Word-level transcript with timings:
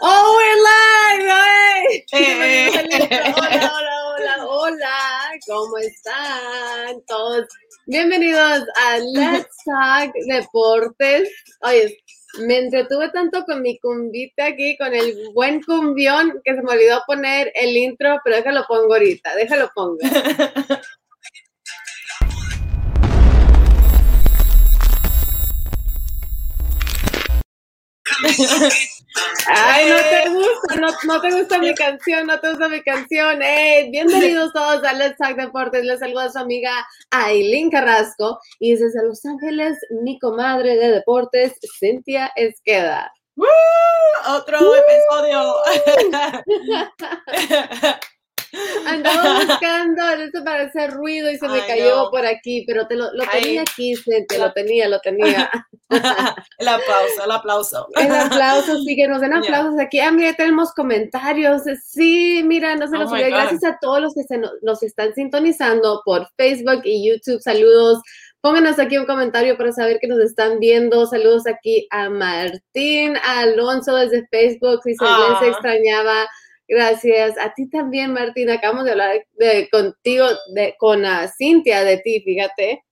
Oh, 0.00 0.36
we're 0.36 0.60
live. 0.64 1.36
Hola, 3.36 3.72
hola, 3.74 3.96
hola, 4.06 4.46
hola. 4.46 4.96
¿Cómo 5.46 5.76
están 5.78 7.02
todos? 7.06 7.46
Bienvenidos 7.84 8.62
a 8.76 8.98
Let's 9.12 9.56
Talk 9.66 10.12
Deportes. 10.28 11.28
Oye, 11.60 11.98
me 12.40 12.58
entretuve 12.58 13.10
tanto 13.10 13.44
con 13.44 13.60
mi 13.60 13.78
cumbita 13.78 14.46
aquí, 14.46 14.78
con 14.78 14.94
el 14.94 15.14
buen 15.34 15.62
cumbión, 15.62 16.40
que 16.42 16.54
se 16.54 16.62
me 16.62 16.72
olvidó 16.72 17.02
poner 17.06 17.52
el 17.54 17.76
intro, 17.76 18.18
pero 18.24 18.36
déjalo 18.36 18.64
pongo 18.66 18.94
ahorita, 18.94 19.34
déjalo 19.36 19.70
pongo. 19.74 19.98
Ay, 29.48 29.88
no 29.88 29.96
te 29.96 30.28
gusta, 30.30 30.76
no, 30.76 30.88
no, 31.04 31.20
te 31.20 31.30
gusta 31.32 31.58
mi 31.58 31.74
canción, 31.74 32.26
no 32.26 32.38
te 32.40 32.50
gusta 32.50 32.68
mi 32.68 32.82
canción. 32.82 33.40
Hey, 33.42 33.90
bienvenidos 33.90 34.52
todos 34.52 34.84
a 34.84 34.92
Let's 34.92 35.16
Talk 35.18 35.36
Deportes. 35.36 35.84
Les 35.84 36.00
saluda 36.00 36.24
a 36.24 36.32
su 36.32 36.38
amiga 36.38 36.70
Aileen 37.10 37.70
Carrasco 37.70 38.38
y 38.58 38.74
desde 38.74 39.04
Los 39.06 39.24
Ángeles, 39.24 39.78
mi 40.02 40.18
comadre 40.18 40.76
de 40.76 40.90
deportes, 40.92 41.54
Cintia 41.78 42.32
Esqueda. 42.36 43.12
Otro 44.26 44.58
episodio. 44.74 45.54
Andaba 48.86 49.44
buscando 49.44 50.08
esto 50.10 50.44
para 50.44 50.64
hacer 50.64 50.92
ruido 50.92 51.30
y 51.30 51.38
se 51.38 51.48
me 51.48 51.66
cayó 51.66 52.10
por 52.10 52.24
aquí, 52.24 52.64
pero 52.66 52.86
te 52.86 52.96
lo, 52.96 53.12
lo 53.12 53.24
tenía 53.30 53.62
aquí, 53.62 53.94
te 54.28 54.38
lo 54.38 54.52
tenía, 54.52 54.88
lo 54.88 55.00
tenía. 55.00 55.50
el 56.58 56.68
aplauso, 56.68 57.24
el 57.24 57.30
aplauso. 57.30 57.88
El 57.94 58.12
aplauso, 58.12 58.82
sí, 58.82 58.96
que 58.96 59.06
nos 59.06 59.20
den 59.20 59.34
aplausos 59.34 59.78
aquí. 59.78 60.00
Ah, 60.00 60.10
mira, 60.10 60.34
tenemos 60.34 60.72
comentarios. 60.72 61.62
Sí, 61.84 62.42
mira, 62.44 62.74
no 62.76 62.88
se 62.88 62.98
los 62.98 63.12
oh. 63.12 63.14
Gracias 63.14 63.64
a 63.64 63.78
todos 63.80 64.00
los 64.00 64.14
que 64.14 64.24
se 64.24 64.38
nos, 64.38 64.82
están 64.82 65.14
sintonizando 65.14 66.02
por 66.04 66.28
Facebook 66.36 66.82
y 66.84 67.08
YouTube. 67.08 67.40
Saludos. 67.40 68.00
Pónganos 68.40 68.78
aquí 68.78 68.98
un 68.98 69.06
comentario 69.06 69.56
para 69.56 69.72
saber 69.72 69.98
que 70.00 70.08
nos 70.08 70.18
están 70.20 70.58
viendo. 70.58 71.06
Saludos 71.06 71.46
aquí 71.46 71.86
a 71.90 72.08
Martín, 72.10 73.16
a 73.16 73.40
Alonso 73.40 73.94
desde 73.96 74.26
Facebook, 74.30 74.80
si 74.82 74.94
se 74.94 75.04
les 75.04 75.12
ah. 75.12 75.40
extrañaba. 75.46 76.26
Gracias. 76.68 77.36
A 77.38 77.54
ti 77.54 77.68
también, 77.68 78.12
Martín. 78.12 78.50
Acabamos 78.50 78.84
de 78.84 78.92
hablar 78.92 79.24
de, 79.38 79.68
contigo, 79.70 80.26
de, 80.54 80.74
con 80.78 81.04
uh, 81.04 81.28
Cintia 81.36 81.84
de 81.84 81.98
ti, 81.98 82.20
fíjate. 82.20 82.84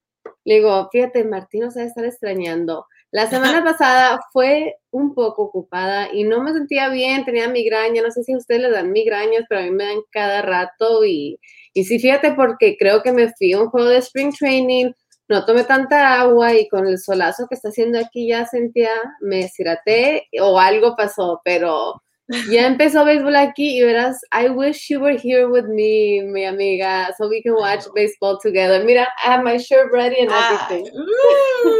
Le 0.45 0.55
digo, 0.57 0.89
fíjate, 0.93 1.25
Martín 1.25 1.63
nos 1.63 1.77
va 1.77 1.83
a 1.83 1.87
estar 1.87 2.05
extrañando. 2.05 2.87
La 3.11 3.27
semana 3.31 3.65
pasada 3.65 4.21
fue 4.33 4.77
un 4.91 5.15
poco 5.15 5.43
ocupada 5.45 6.09
y 6.13 6.25
no 6.25 6.43
me 6.43 6.53
sentía 6.53 6.89
bien, 6.89 7.25
tenía 7.25 7.49
migraña, 7.49 8.03
no 8.03 8.11
sé 8.11 8.23
si 8.25 8.33
a 8.33 8.39
ustedes 8.39 8.63
les 8.63 8.73
dan 8.73 8.93
migrañas, 8.93 9.45
pero 9.49 9.61
a 9.61 9.65
mí 9.65 9.71
me 9.71 9.85
dan 9.85 9.99
cada 10.11 10.43
rato 10.43 11.05
y, 11.05 11.39
y 11.73 11.85
sí, 11.85 11.99
fíjate, 11.99 12.33
porque 12.33 12.77
creo 12.79 13.03
que 13.03 13.13
me 13.13 13.33
fui 13.35 13.53
a 13.53 13.61
un 13.61 13.71
juego 13.71 13.89
de 13.89 13.99
spring 13.99 14.33
training, 14.33 14.93
no 15.29 15.45
tomé 15.47 15.65
tanta 15.65 16.21
agua 16.21 16.55
y 16.55 16.69
con 16.69 16.87
el 16.87 16.99
solazo 16.99 17.47
que 17.49 17.55
está 17.55 17.69
haciendo 17.71 17.99
aquí 17.99 18.29
ya 18.29 18.47
sentía, 18.47 18.91
me 19.21 19.37
deshidraté 19.37 20.29
o 20.41 20.59
algo 20.59 20.95
pasó, 20.97 21.41
pero 21.45 22.04
ya 22.29 22.67
empezó 22.67 23.05
béisbol 23.05 23.37
aquí 23.37 23.79
y 23.79 23.83
verás, 23.83 24.21
I 24.33 24.49
wish 24.49 24.91
you 24.91 25.01
were 25.01 25.19
here 25.19 25.47
with 25.49 25.67
me, 25.67 26.23
mi 26.23 26.45
amiga, 26.45 27.15
so 27.17 27.29
we 27.29 27.43
can 27.43 27.55
watch 27.55 27.85
baseball 27.95 28.39
together. 28.41 28.85
Mira, 28.85 29.07
I 29.25 29.33
have 29.33 29.45
my 29.45 29.59
shirt 29.59 29.93
ready 29.93 30.21
and 30.21 30.31
ah, 30.33 30.67
everything. 30.69 30.91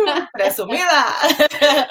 Uh, 0.09 0.27
presumida. 0.37 1.89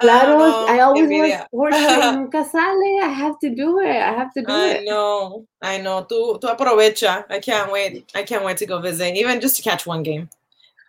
Claro, 0.00 0.38
oh, 0.38 0.66
I 0.68 0.78
always 0.80 1.08
work, 1.50 1.72
nunca 2.14 2.44
sale. 2.44 3.00
I 3.02 3.08
have 3.08 3.36
to 3.40 3.52
do 3.52 3.80
it. 3.80 3.96
I 3.96 4.12
have 4.14 4.32
to 4.34 4.42
do 4.42 4.52
I 4.52 4.68
it. 4.68 4.80
I 4.80 4.84
know. 4.84 5.46
I 5.60 5.78
know. 5.78 6.06
Tú, 6.08 6.38
tú 6.38 6.46
aprovecha. 6.48 7.24
I 7.28 7.40
can't 7.40 7.72
wait. 7.72 8.08
I 8.14 8.22
can't 8.22 8.44
wait 8.44 8.58
to 8.58 8.66
go 8.66 8.80
visit, 8.80 9.16
even 9.16 9.40
just 9.40 9.56
to 9.56 9.62
catch 9.62 9.86
one 9.86 10.04
game. 10.04 10.30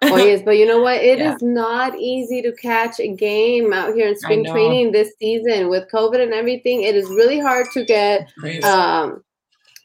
Oh 0.04 0.18
yes, 0.18 0.42
but 0.44 0.58
you 0.58 0.66
know 0.66 0.82
what? 0.82 1.02
It 1.02 1.20
yeah. 1.20 1.36
is 1.36 1.42
not 1.42 1.98
easy 1.98 2.42
to 2.42 2.52
catch 2.54 3.00
a 3.00 3.08
game 3.08 3.74
out 3.74 3.94
here 3.94 4.08
in 4.08 4.18
spring 4.18 4.46
training 4.46 4.92
this 4.92 5.14
season 5.20 5.70
with 5.70 5.90
COVID 5.92 6.22
and 6.22 6.34
everything. 6.34 6.84
It 6.84 6.96
is 6.96 7.10
really 7.10 7.40
hard 7.40 7.68
to 7.74 7.86
get 7.86 8.32
um 8.64 9.24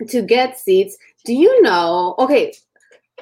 to 0.08 0.22
get 0.22 0.58
seats. 0.58 0.96
Do 1.24 1.34
you 1.34 1.62
know? 1.62 2.14
Okay, 2.18 2.54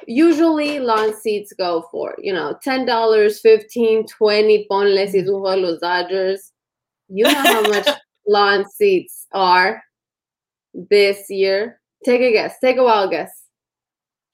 usually 0.07 0.79
lawn 0.79 1.15
seats 1.15 1.53
go 1.53 1.87
for 1.91 2.15
you 2.19 2.33
know 2.33 2.57
ten 2.61 2.85
dollars, 2.85 3.39
15 3.39 4.07
20 4.07 4.67
ponle 4.69 5.09
si 5.09 5.23
los 5.23 5.79
Dodgers. 5.79 6.51
You 7.09 7.25
know 7.25 7.33
how 7.33 7.61
much 7.61 7.87
lawn 8.27 8.69
seats 8.69 9.27
are 9.31 9.83
this 10.73 11.29
year? 11.29 11.79
Take 12.05 12.21
a 12.21 12.31
guess. 12.31 12.59
Take 12.59 12.77
a 12.77 12.83
wild 12.83 13.11
guess. 13.11 13.31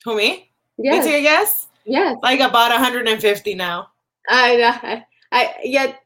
Who 0.03 0.15
me? 0.17 0.51
Yeah. 0.77 1.01
Take 1.01 1.13
a 1.13 1.21
guess. 1.21 1.68
Yes. 1.89 2.17
Like 2.21 2.39
about 2.39 2.71
150 2.71 3.55
now. 3.55 3.87
Ay, 4.29 4.61
ay, 5.31 5.47
ya, 5.65 5.99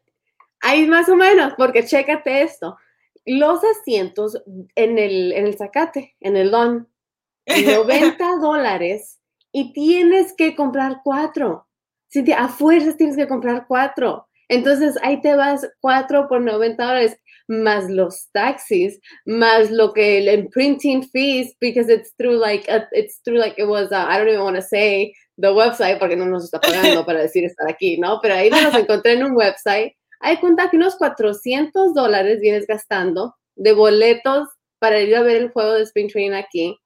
hay 0.61 0.87
más 0.87 1.09
o 1.09 1.15
menos, 1.15 1.53
porque 1.57 1.85
chécate 1.85 2.43
esto. 2.43 2.77
Los 3.25 3.61
asientos 3.63 4.41
en 4.75 4.97
el, 4.97 5.33
en 5.33 5.45
el 5.47 5.57
zacate, 5.57 6.15
en 6.21 6.37
el 6.37 6.51
don, 6.51 6.87
90 7.45 8.37
dólares 8.37 9.19
y 9.51 9.73
tienes 9.73 10.33
que 10.33 10.55
comprar 10.55 11.01
cuatro. 11.03 11.67
Si 12.07 12.23
a 12.31 12.47
fuerzas 12.47 12.95
tienes 12.95 13.17
que 13.17 13.27
comprar 13.27 13.65
cuatro. 13.67 14.27
Entonces 14.47 14.97
ahí 15.03 15.19
te 15.19 15.35
vas 15.35 15.67
cuatro 15.81 16.27
por 16.29 16.39
90 16.39 16.81
dólares 16.81 17.19
más 17.47 17.89
los 17.89 18.29
taxis, 18.31 18.99
más 19.25 19.69
lo 19.69 19.91
que 19.91 20.19
el 20.19 20.29
imprinting 20.29 21.03
fees, 21.09 21.53
because 21.59 21.91
it's 21.91 22.13
through 22.17 22.39
like, 22.39 22.65
it's 22.93 23.19
through 23.25 23.39
like 23.39 23.55
it 23.57 23.67
was, 23.67 23.91
uh, 23.91 24.05
I 24.07 24.17
don't 24.17 24.29
even 24.29 24.43
want 24.43 24.55
to 24.55 24.61
say 24.61 25.13
the 25.37 25.51
website 25.51 25.99
porque 25.99 26.15
no 26.15 26.25
nos 26.25 26.45
está 26.45 26.59
pagando 26.59 27.05
para 27.05 27.21
decir 27.21 27.43
estar 27.43 27.69
aquí, 27.69 27.97
¿no? 27.97 28.19
Pero 28.21 28.35
ahí 28.35 28.49
nos 28.49 28.73
encontré 28.75 29.13
en 29.13 29.23
un 29.23 29.35
website. 29.35 29.93
Hay 30.19 30.37
cuenta 30.37 30.69
que 30.69 30.77
unos 30.77 30.95
400 30.95 31.93
dólares 31.93 32.39
vienes 32.39 32.65
gastando 32.67 33.35
de 33.55 33.73
boletos 33.73 34.47
para 34.79 34.99
ir 34.99 35.15
a 35.15 35.21
ver 35.21 35.37
el 35.37 35.51
juego 35.51 35.73
de 35.73 35.83
Spring 35.83 36.09
Training 36.09 36.33
aquí. 36.33 36.77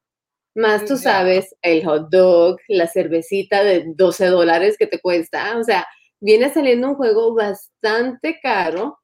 Más 0.56 0.86
tú 0.86 0.98
sabes, 0.98 1.56
el 1.62 1.86
hot 1.86 2.10
dog, 2.10 2.58
la 2.68 2.88
cervecita 2.88 3.64
de 3.64 3.86
12 3.96 4.26
dólares 4.28 4.76
que 4.78 4.88
te 4.88 5.00
cuesta. 5.00 5.56
O 5.58 5.64
sea, 5.64 5.86
viene 6.20 6.52
saliendo 6.52 6.90
un 6.90 6.96
juego 6.96 7.36
bastante 7.36 8.40
caro 8.42 8.98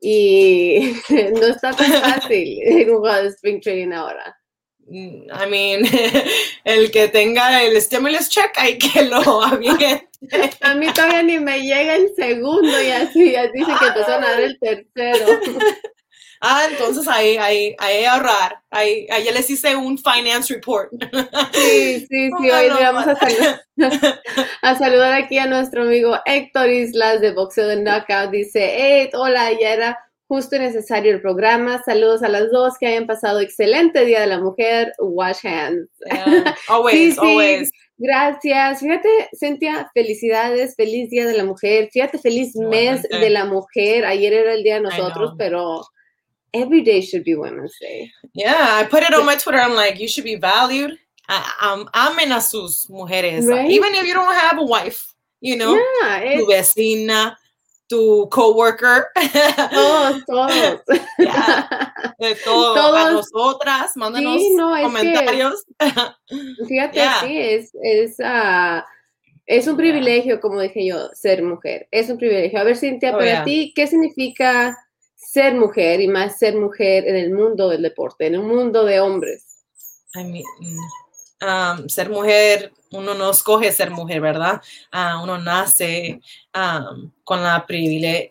y 0.00 0.94
no 1.34 1.46
está 1.46 1.72
tan 1.72 1.92
fácil 1.92 2.58
un 2.90 3.00
juego 3.00 3.22
de 3.22 3.28
Spring 3.28 3.60
Training 3.60 3.92
ahora. 3.92 4.34
I 4.90 5.46
mean, 5.48 5.84
el 6.64 6.90
que 6.90 7.08
tenga 7.08 7.62
el 7.62 7.80
stimulus 7.80 8.28
check 8.28 8.52
hay 8.56 8.78
que 8.78 9.02
lo 9.10 9.42
aviente. 9.42 10.08
A 10.60 10.74
mí 10.74 10.86
todavía 10.92 11.22
ni 11.22 11.38
me 11.38 11.60
llega 11.60 11.96
el 11.96 12.14
segundo 12.14 12.82
y 12.82 12.90
así, 12.90 13.32
ya 13.32 13.46
dice 13.48 13.72
que 13.78 13.86
empezó 13.86 14.12
a 14.12 14.18
dar 14.18 14.40
el 14.40 14.58
tercero. 14.58 15.26
Ah, 16.46 16.66
entonces 16.70 17.08
ahí, 17.08 17.38
ahí, 17.38 17.74
ahí 17.78 18.04
ahorrar. 18.04 18.60
Ahí, 18.70 19.06
ahí 19.10 19.24
les 19.32 19.48
hice 19.48 19.74
un 19.74 19.96
finance 19.96 20.52
report. 20.52 20.92
Sí, 21.54 22.00
sí, 22.00 22.06
sí. 22.38 22.50
Hoy 22.50 22.68
vamos 22.68 23.06
a 23.06 23.16
saludar, 23.16 23.62
a 24.60 24.74
saludar 24.74 25.14
aquí 25.14 25.38
a 25.38 25.46
nuestro 25.46 25.84
amigo 25.84 26.18
Héctor 26.26 26.68
Islas 26.68 27.22
de 27.22 27.32
Boxeo 27.32 27.66
de 27.68 27.76
Knockout. 27.76 28.30
Dice, 28.30 28.74
hey, 28.76 29.10
hola, 29.14 29.52
ya 29.58 29.72
era 29.72 29.98
justo 30.34 30.56
y 30.56 30.58
necesario 30.58 31.12
el 31.12 31.20
programa. 31.20 31.80
Saludos 31.84 32.24
a 32.24 32.28
las 32.28 32.50
dos, 32.50 32.74
que 32.76 32.88
hayan 32.88 33.06
pasado 33.06 33.38
excelente 33.38 34.04
Día 34.04 34.20
de 34.20 34.26
la 34.26 34.40
Mujer. 34.40 34.92
Wash 34.98 35.46
hands. 35.46 35.88
Always, 36.68 37.16
always. 37.18 37.70
Gracias. 37.96 38.80
Fíjate, 38.80 39.28
Cintia, 39.38 39.88
felicidades, 39.94 40.74
feliz 40.74 41.08
Día 41.08 41.24
de 41.24 41.36
la 41.36 41.44
Mujer. 41.44 41.88
Fíjate, 41.92 42.18
feliz 42.18 42.56
mes 42.56 43.02
de 43.02 43.30
la 43.30 43.44
mujer. 43.44 44.04
Ayer 44.04 44.32
era 44.32 44.54
el 44.54 44.64
día 44.64 44.74
de 44.74 44.80
nosotros, 44.80 45.34
pero 45.38 45.86
every 46.52 46.82
day 46.82 47.00
should 47.00 47.24
be 47.24 47.36
Women's 47.36 47.78
Day. 47.80 48.10
Yeah, 48.32 48.80
I 48.80 48.88
put 48.90 49.04
it 49.04 49.14
on 49.14 49.24
my 49.24 49.36
Twitter. 49.36 49.60
I'm 49.60 49.76
like, 49.76 50.00
you 50.00 50.08
should 50.08 50.24
be 50.24 50.34
valued. 50.34 50.98
Um, 51.62 51.88
amen 51.94 52.32
a 52.32 52.40
sus 52.40 52.88
mujeres, 52.90 53.46
right? 53.46 53.70
even 53.70 53.94
if 53.94 54.04
you 54.04 54.14
don't 54.14 54.34
have 54.34 54.58
a 54.58 54.64
wife. 54.64 55.14
You 55.40 55.56
know, 55.56 55.78
yeah, 56.02 56.38
tu 56.38 56.46
vecina, 56.46 57.36
tu 57.88 58.28
coworker. 58.30 59.06
Todos, 59.70 60.24
todos. 60.26 60.52
De 62.18 62.34
todo. 62.44 62.74
Todos. 62.74 62.96
A 62.96 63.10
nosotras, 63.10 63.92
mándanos 63.96 64.40
sí, 64.40 64.54
no, 64.54 64.80
comentarios. 64.82 65.64
Que, 65.78 66.66
fíjate, 66.68 66.94
yeah. 66.94 67.20
sí, 67.20 67.38
es, 67.38 67.70
es, 67.82 68.18
uh, 68.18 68.82
es 69.46 69.66
un 69.66 69.76
privilegio, 69.76 70.40
como 70.40 70.60
dije 70.60 70.86
yo, 70.86 71.08
ser 71.14 71.42
mujer. 71.42 71.88
Es 71.90 72.08
un 72.10 72.18
privilegio. 72.18 72.60
A 72.60 72.64
ver, 72.64 72.76
Cintia, 72.76 73.10
oh, 73.10 73.18
para 73.18 73.24
yeah. 73.24 73.44
ti, 73.44 73.72
¿qué 73.74 73.86
significa 73.86 74.76
ser 75.14 75.54
mujer 75.54 76.00
y 76.00 76.08
más 76.08 76.38
ser 76.38 76.56
mujer 76.56 77.06
en 77.06 77.16
el 77.16 77.32
mundo 77.32 77.68
del 77.68 77.82
deporte, 77.82 78.26
en 78.26 78.34
el 78.34 78.42
mundo 78.42 78.84
de 78.84 79.00
hombres? 79.00 79.44
I 80.14 80.22
mean, 80.24 80.44
um, 81.46 81.88
ser 81.88 82.10
mujer, 82.10 82.72
uno 82.90 83.14
no 83.14 83.30
escoge 83.30 83.72
ser 83.72 83.90
mujer, 83.90 84.20
¿verdad? 84.20 84.62
Uh, 84.92 85.22
uno 85.22 85.38
nace 85.38 86.20
um, 86.54 87.10
con, 87.24 87.42
la 87.42 87.64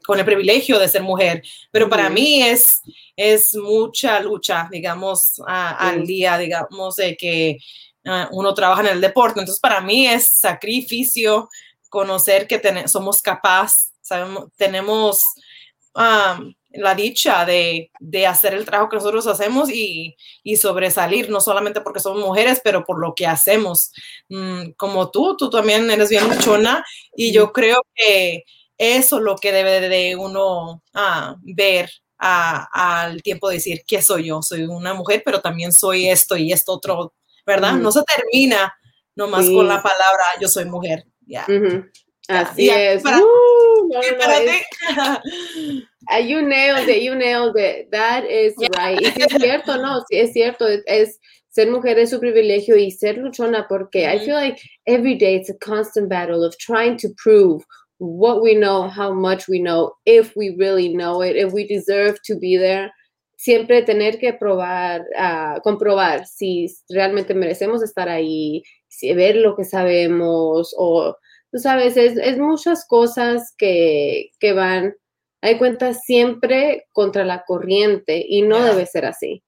con 0.05 0.19
el 0.19 0.25
privilegio 0.25 0.79
de 0.79 0.87
ser 0.87 1.01
mujer, 1.01 1.43
pero 1.71 1.89
para 1.89 2.09
mí 2.09 2.41
es, 2.41 2.81
es 3.15 3.55
mucha 3.55 4.19
lucha, 4.19 4.67
digamos, 4.71 5.41
al 5.45 6.05
día, 6.05 6.37
digamos, 6.37 6.95
de 6.95 7.15
que 7.17 7.57
uh, 8.05 8.27
uno 8.31 8.53
trabaja 8.53 8.81
en 8.81 8.87
el 8.87 9.01
deporte. 9.01 9.39
Entonces, 9.39 9.61
para 9.61 9.81
mí 9.81 10.07
es 10.07 10.27
sacrificio 10.27 11.49
conocer 11.89 12.47
que 12.47 12.87
somos 12.87 13.21
capaces, 13.21 13.93
sabemos, 14.01 14.45
tenemos 14.57 15.19
um, 15.95 16.53
la 16.73 16.95
dicha 16.95 17.45
de, 17.45 17.91
de, 17.99 18.27
hacer 18.27 18.53
el 18.53 18.65
trabajo 18.65 18.89
que 18.89 18.97
nosotros 18.97 19.27
hacemos 19.27 19.69
y, 19.69 20.15
y, 20.43 20.57
sobresalir, 20.57 21.29
no 21.29 21.39
solamente 21.39 21.81
porque 21.81 21.99
somos 21.99 22.23
mujeres, 22.23 22.61
pero 22.63 22.83
por 22.83 22.99
lo 22.99 23.13
que 23.15 23.27
hacemos. 23.27 23.91
Mm, 24.29 24.71
como 24.77 25.11
tú, 25.11 25.37
tú 25.37 25.49
también 25.49 25.89
eres 25.89 26.09
bien 26.09 26.27
muchona 26.27 26.83
y 27.15 27.31
yo 27.31 27.53
creo 27.53 27.81
que 27.93 28.43
eso 28.77 29.17
es 29.17 29.23
lo 29.23 29.35
que 29.35 29.51
debe 29.51 29.87
de 29.87 30.15
uno 30.15 30.83
ah, 30.93 31.35
ver 31.41 31.89
al 32.17 33.21
tiempo 33.21 33.49
de 33.49 33.55
decir, 33.55 33.83
¿qué 33.85 34.01
soy 34.01 34.27
yo? 34.27 34.41
Soy 34.41 34.63
una 34.63 34.93
mujer, 34.93 35.21
pero 35.25 35.41
también 35.41 35.71
soy 35.71 36.07
esto 36.07 36.37
y 36.37 36.51
esto 36.53 36.73
otro, 36.73 37.13
¿verdad? 37.45 37.73
No 37.73 37.91
se 37.91 38.01
termina 38.03 38.73
nomás 39.15 39.45
con 39.49 39.67
la 39.67 39.83
palabra, 39.83 40.23
yo 40.39 40.47
soy 40.47 40.65
mujer. 40.65 41.05
Ya. 41.25 41.45
Así 42.27 42.69
es. 42.69 43.03
uh, 43.03 43.52
no, 43.93 45.19
you 46.19 46.41
nailed 46.41 46.89
it, 46.89 47.03
you 47.03 47.15
nailed 47.15 47.55
it. 47.57 47.91
That 47.91 48.25
is 48.25 48.55
right. 48.77 48.99
Y 48.99 49.05
es 49.05 49.31
cierto, 49.31 49.77
no, 49.77 50.03
sí 50.09 50.19
es 50.19 50.33
cierto, 50.33 50.67
es 50.87 51.19
ser 51.49 51.69
mujer 51.69 51.99
es 51.99 52.09
su 52.09 52.19
privilegio 52.19 52.75
y 52.75 52.89
ser 52.89 53.17
luchona 53.17 53.67
porque 53.67 54.07
I 54.07 54.19
feel 54.19 54.35
like 54.35 54.59
every 54.87 55.15
day 55.15 55.35
it's 55.35 55.49
a 55.49 55.57
constant 55.59 56.09
battle 56.09 56.43
of 56.43 56.57
trying 56.57 56.97
to 56.97 57.09
prove 57.15 57.63
what 57.99 58.41
we 58.41 58.55
know, 58.55 58.89
how 58.89 59.13
much 59.13 59.47
we 59.47 59.59
know, 59.59 59.93
if 60.05 60.35
we 60.35 60.55
really 60.57 60.89
know 60.89 61.21
it, 61.21 61.35
if 61.35 61.53
we 61.53 61.65
deserve 61.65 62.21
to 62.23 62.35
be 62.35 62.57
there. 62.57 62.91
Siempre 63.37 63.81
tener 63.81 64.19
que 64.19 64.33
probar, 64.33 65.03
uh, 65.17 65.59
comprobar 65.61 66.25
si 66.25 66.67
realmente 66.89 67.33
merecemos 67.33 67.83
estar 67.83 68.07
ahí, 68.07 68.63
si, 68.87 69.13
ver 69.13 69.35
lo 69.35 69.55
que 69.55 69.65
sabemos 69.65 70.73
o, 70.77 71.15
tú 71.53 71.59
sabes, 71.59 71.95
es, 71.97 72.17
es 72.17 72.39
muchas 72.39 72.85
cosas 72.85 73.53
que, 73.57 74.31
que 74.39 74.53
van 74.53 74.95
hay 75.43 75.57
cuenta 75.57 75.93
siempre 75.93 76.87
contra 76.93 77.25
la 77.25 77.43
corriente 77.43 78.25
y 78.25 78.43
no 78.43 78.63
debe 78.63 78.85
ser 78.85 79.05
así. 79.05 79.43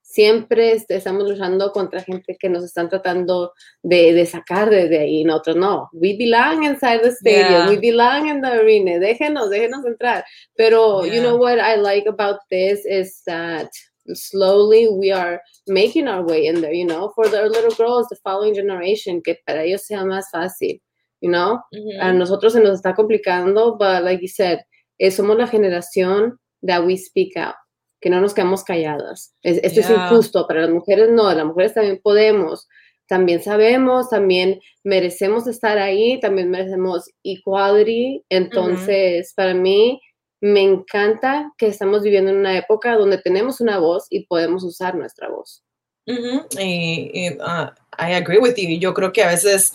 Siempre 0.00 0.72
este, 0.72 0.96
estamos 0.96 1.28
luchando 1.28 1.72
contra 1.72 2.02
gente 2.02 2.38
que 2.40 2.48
nos 2.48 2.64
están 2.64 2.88
tratando 2.88 3.52
de, 3.82 4.14
de 4.14 4.24
sacar 4.24 4.70
desde 4.70 4.98
ahí. 4.98 5.24
Nosotros 5.24 5.56
no. 5.56 5.90
We 5.92 6.16
belong 6.16 6.64
inside 6.64 7.02
the 7.02 7.10
stadium. 7.10 7.68
We 7.68 7.76
belong 7.76 8.28
in 8.28 8.40
the 8.40 8.48
arena. 8.48 8.98
Déjenos, 8.98 9.50
déjenos 9.50 9.84
entrar. 9.84 10.24
Pero, 10.56 11.04
you 11.04 11.20
know 11.20 11.36
what 11.36 11.58
I 11.58 11.76
like 11.76 12.08
about 12.08 12.38
this 12.50 12.86
is 12.86 13.22
that 13.26 13.68
slowly 14.14 14.88
we 14.88 15.12
are 15.12 15.42
making 15.66 16.08
our 16.08 16.24
way 16.24 16.46
in 16.46 16.62
there, 16.62 16.72
you 16.72 16.86
know, 16.86 17.12
for 17.14 17.28
the 17.28 17.42
little 17.42 17.74
girls, 17.76 18.08
the 18.08 18.16
following 18.24 18.54
generation, 18.54 19.20
que 19.20 19.36
para 19.46 19.64
ellos 19.64 19.82
sea 19.82 20.02
más 20.04 20.30
fácil, 20.32 20.80
you 21.20 21.30
know. 21.30 21.60
A 22.00 22.12
nosotros 22.12 22.52
se 22.52 22.60
nos 22.60 22.74
está 22.74 22.94
complicando, 22.94 23.76
but 23.78 24.02
like 24.02 24.20
you 24.22 24.28
said, 24.28 24.60
eh, 24.98 25.10
somos 25.10 25.36
la 25.36 25.46
generación 25.46 26.38
that 26.62 26.84
we 26.84 26.96
speak 26.96 27.36
out, 27.36 27.54
que 28.00 28.10
no 28.10 28.20
nos 28.20 28.34
quedamos 28.34 28.64
calladas. 28.64 29.34
esto 29.42 29.80
es 29.80 29.90
injusto, 29.90 30.46
para 30.46 30.62
las 30.62 30.70
mujeres 30.70 31.10
no, 31.10 31.32
las 31.32 31.44
mujeres 31.44 31.74
también 31.74 32.00
podemos, 32.02 32.66
también 33.08 33.42
sabemos, 33.42 34.10
también 34.10 34.60
merecemos 34.82 35.46
estar 35.46 35.78
ahí, 35.78 36.18
también 36.20 36.50
merecemos 36.50 37.08
equality. 37.22 38.24
Entonces, 38.28 39.32
para 39.36 39.54
mí, 39.54 40.00
me 40.40 40.62
encanta 40.62 41.52
que 41.56 41.66
estamos 41.66 42.02
viviendo 42.02 42.30
en 42.30 42.38
una 42.38 42.56
época 42.56 42.96
donde 42.96 43.18
tenemos 43.18 43.60
una 43.60 43.78
voz 43.78 44.06
y 44.10 44.26
podemos 44.26 44.64
usar 44.64 44.94
nuestra 44.94 45.28
voz. 45.28 45.62
y, 46.06 47.30
uh, 47.40 47.70
I 47.98 48.12
agree 48.14 48.38
with 48.38 48.54
you. 48.56 48.78
Yo 48.78 48.94
creo 48.94 49.12
que 49.12 49.22
a 49.22 49.28
veces 49.28 49.72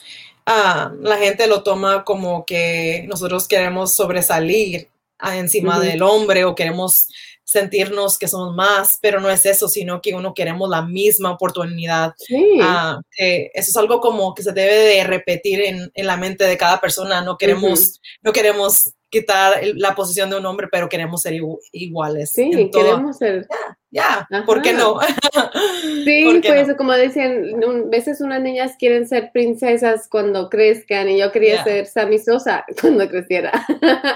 uh, 0.48 0.96
la 1.02 1.18
gente 1.18 1.48
lo 1.48 1.64
toma 1.64 2.04
como 2.04 2.46
que 2.46 3.06
nosotros 3.08 3.48
queremos 3.48 3.96
sobresalir 3.96 4.90
encima 5.34 5.80
del 5.80 6.02
hombre 6.02 6.46
o 6.46 6.56
queremos 6.56 7.08
sentirnos 7.44 8.18
que 8.18 8.30
somos 8.30 8.56
más, 8.56 8.98
pero 9.02 9.20
no 9.20 9.30
es 9.30 9.46
eso, 9.46 9.68
sino 9.68 10.02
que 10.02 10.16
uno 10.16 10.34
queremos 10.34 10.70
la 10.70 10.82
misma 10.84 11.32
oportunidad. 11.32 12.14
Ah, 12.62 13.02
eso 13.18 13.70
es 13.70 13.78
algo 13.78 14.00
como 14.00 14.34
que 14.34 14.42
se 14.42 14.54
debe 14.54 14.74
de 14.74 15.04
repetir 15.04 15.62
en, 15.62 15.92
en 15.94 16.08
la 16.08 16.16
mente 16.16 16.46
de 16.46 16.58
cada 16.58 16.80
persona. 16.80 17.22
No 17.22 17.38
queremos, 17.38 18.00
no 18.22 18.32
queremos 18.32 18.94
quitar 19.10 19.62
la 19.76 19.94
posición 19.96 20.30
de 20.30 20.38
un 20.38 20.46
hombre, 20.46 20.70
pero 20.72 20.88
queremos 20.88 21.22
ser 21.22 21.34
iguales. 21.74 22.32
Sí, 22.32 22.70
queremos 22.72 23.18
ser. 23.18 23.48
Ya, 23.94 24.26
¿por 24.46 24.62
qué 24.62 24.72
no? 24.72 25.00
sí, 26.06 26.42
pues 26.48 26.74
como 26.78 26.94
decían, 26.94 27.62
a 27.62 27.90
veces 27.90 28.22
unas 28.22 28.42
niñas 28.42 28.78
quieren 28.80 29.06
ser 29.06 29.32
princesas 29.34 30.08
cuando 30.08 30.50
crezcan 30.50 31.10
y 31.10 31.20
yo 31.20 31.30
quería 31.34 31.62
ser 31.66 31.86
Sammy 31.86 32.18
Sosa 32.18 32.66
cuando 32.82 33.10
creciera. 33.10 33.52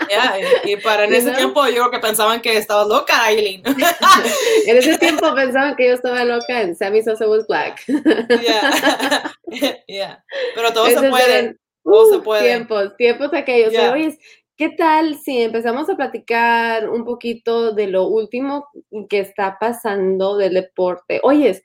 Ya, 0.10 0.38
y, 0.63 0.77
para 0.77 1.04
en 1.04 1.13
ese 1.13 1.31
tiempo 1.31 1.66
yo 1.68 1.74
creo 1.74 1.92
que 1.92 2.00
pensaban 2.00 2.42
que 2.42 2.56
estaba 2.56 2.86
loca, 2.86 3.25
Aileen. 3.25 3.63
en 4.66 4.77
ese 4.77 4.98
tiempo 4.98 5.36
pensaban 5.36 5.75
que 5.75 5.89
yo 5.89 5.94
estaba 5.95 6.24
loca 6.24 6.62
en 6.62 6.74
Sammy 6.74 7.04
Sosa 7.04 7.27
was 7.27 7.45
black. 7.45 7.83
yeah, 9.88 10.24
pero 10.56 10.72
todo 10.72 10.88
se 10.88 11.10
puede. 11.10 11.57
Todo 11.83 12.10
se 12.10 12.18
uh, 12.18 12.24
puede. 12.24 12.44
Tiempos, 12.44 12.98
tiempos 12.98 13.33
aquellos. 13.33 13.74
Oye, 13.92 14.18
¿Qué 14.57 14.69
tal 14.69 15.17
si 15.17 15.41
empezamos 15.41 15.89
a 15.89 15.97
platicar 15.97 16.89
un 16.89 17.03
poquito 17.03 17.73
de 17.73 17.87
lo 17.87 18.07
último 18.07 18.69
que 19.09 19.19
está 19.19 19.57
pasando 19.59 20.37
del 20.37 20.53
deporte? 20.53 21.19
Oyes, 21.23 21.61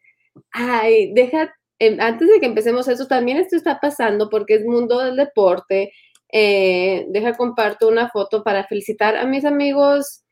ay, 0.51 1.13
deja, 1.15 1.55
em, 1.79 2.01
antes 2.01 2.29
de 2.29 2.41
que 2.41 2.47
empecemos 2.47 2.89
eso, 2.89 3.07
también 3.07 3.39
esto 3.39 3.55
está 3.55 3.79
pasando 3.81 4.29
porque 4.29 4.55
es 4.55 4.65
mundo 4.65 4.99
del 4.99 5.15
deporte. 5.17 5.93
Eh, 6.33 7.07
deja 7.11 7.37
comparto 7.37 7.87
una 7.89 8.09
foto 8.11 8.43
para 8.43 8.65
felicitar 8.65 9.17
a 9.17 9.25
mis 9.25 9.45
amigos 9.45 10.25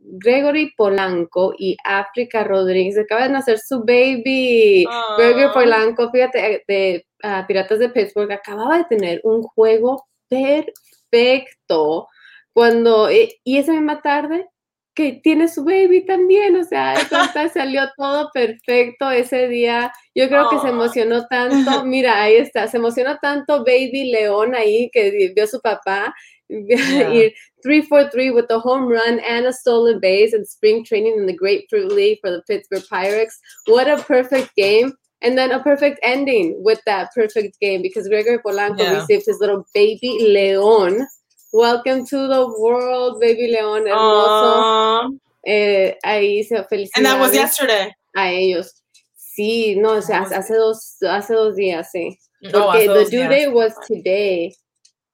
Gregory 0.00 0.72
Polanco 0.76 1.52
y 1.58 1.76
África 1.84 2.44
Rodríguez. 2.44 2.98
Acaba 2.98 3.24
de 3.24 3.30
nacer 3.30 3.58
su 3.58 3.80
baby. 3.80 4.86
Gregory 5.18 5.52
Polanco, 5.52 6.10
fíjate, 6.10 6.64
de 6.68 7.06
Piratas 7.46 7.78
de 7.80 7.88
Pittsburgh, 7.90 8.32
acababa 8.32 8.78
de 8.78 8.84
tener 8.84 9.20
un 9.24 9.42
juego 9.42 10.04
perfecto 10.28 10.97
perfecto. 11.10 12.08
Cuando, 12.52 13.08
eh, 13.08 13.38
y 13.44 13.58
esa 13.58 13.72
misma 13.72 14.02
tarde, 14.02 14.46
que 14.98 15.20
tiene 15.22 15.46
su 15.46 15.64
baby 15.64 16.04
también, 16.04 16.56
o 16.56 16.64
sea, 16.64 16.96
salió 17.54 17.88
todo 17.96 18.30
perfecto 18.34 19.08
ese 19.12 19.46
día. 19.46 19.92
Yo 20.12 20.26
creo 20.26 20.50
que 20.50 20.58
se 20.58 20.70
emocionó 20.70 21.24
tanto, 21.28 21.84
mira, 21.86 22.20
ahí 22.20 22.34
está, 22.34 22.66
se 22.66 22.78
emocionó 22.78 23.16
tanto 23.22 23.58
Baby 23.58 24.10
León 24.10 24.56
ahí 24.56 24.90
que 24.92 25.32
vio 25.34 25.46
su 25.46 25.60
papá. 25.60 26.12
Yeah. 26.50 27.28
3 27.62 27.82
for 27.88 28.08
3 28.08 28.30
with 28.30 28.46
the 28.48 28.58
home 28.58 28.88
run 28.88 29.20
and 29.20 29.44
a 29.44 29.52
stolen 29.52 30.00
base 30.00 30.32
and 30.32 30.48
spring 30.48 30.82
training 30.82 31.18
in 31.18 31.26
the 31.26 31.36
Grapefruit 31.36 31.92
League 31.92 32.20
for 32.22 32.30
the 32.30 32.42
Pittsburgh 32.48 32.88
Pirates. 32.88 33.38
What 33.66 33.86
a 33.86 34.02
perfect 34.02 34.56
game. 34.56 34.94
And 35.20 35.36
then 35.36 35.50
a 35.50 35.60
perfect 35.62 35.98
ending 36.02 36.62
with 36.62 36.80
that 36.86 37.10
perfect 37.14 37.58
game 37.60 37.82
because 37.82 38.08
Gregory 38.08 38.38
Polanco 38.38 38.78
yeah. 38.78 39.00
received 39.00 39.26
his 39.26 39.40
little 39.40 39.66
baby 39.74 40.18
León. 40.22 41.04
Welcome 41.52 42.06
to 42.06 42.28
the 42.28 42.46
world, 42.58 43.20
baby 43.20 43.52
León. 43.52 43.88
Hermoso. 43.88 45.18
Eh, 45.46 45.96
ahí 46.04 46.44
se 46.44 46.62
felicidades. 46.70 46.90
And 46.96 47.06
that 47.06 47.18
was 47.18 47.34
yesterday. 47.34 47.92
A 48.16 48.30
ellos. 48.30 48.82
Sí, 49.16 49.76
no, 49.76 49.92
o 49.92 50.02
sea, 50.02 50.22
hace 50.22 50.54
dos, 50.54 50.96
hace 51.02 51.32
dos 51.34 51.56
días, 51.56 51.88
sí. 51.94 52.16
Oh, 52.54 52.72
the 52.72 53.08
due 53.10 53.28
date 53.28 53.52
was 53.52 53.72
today. 53.86 54.54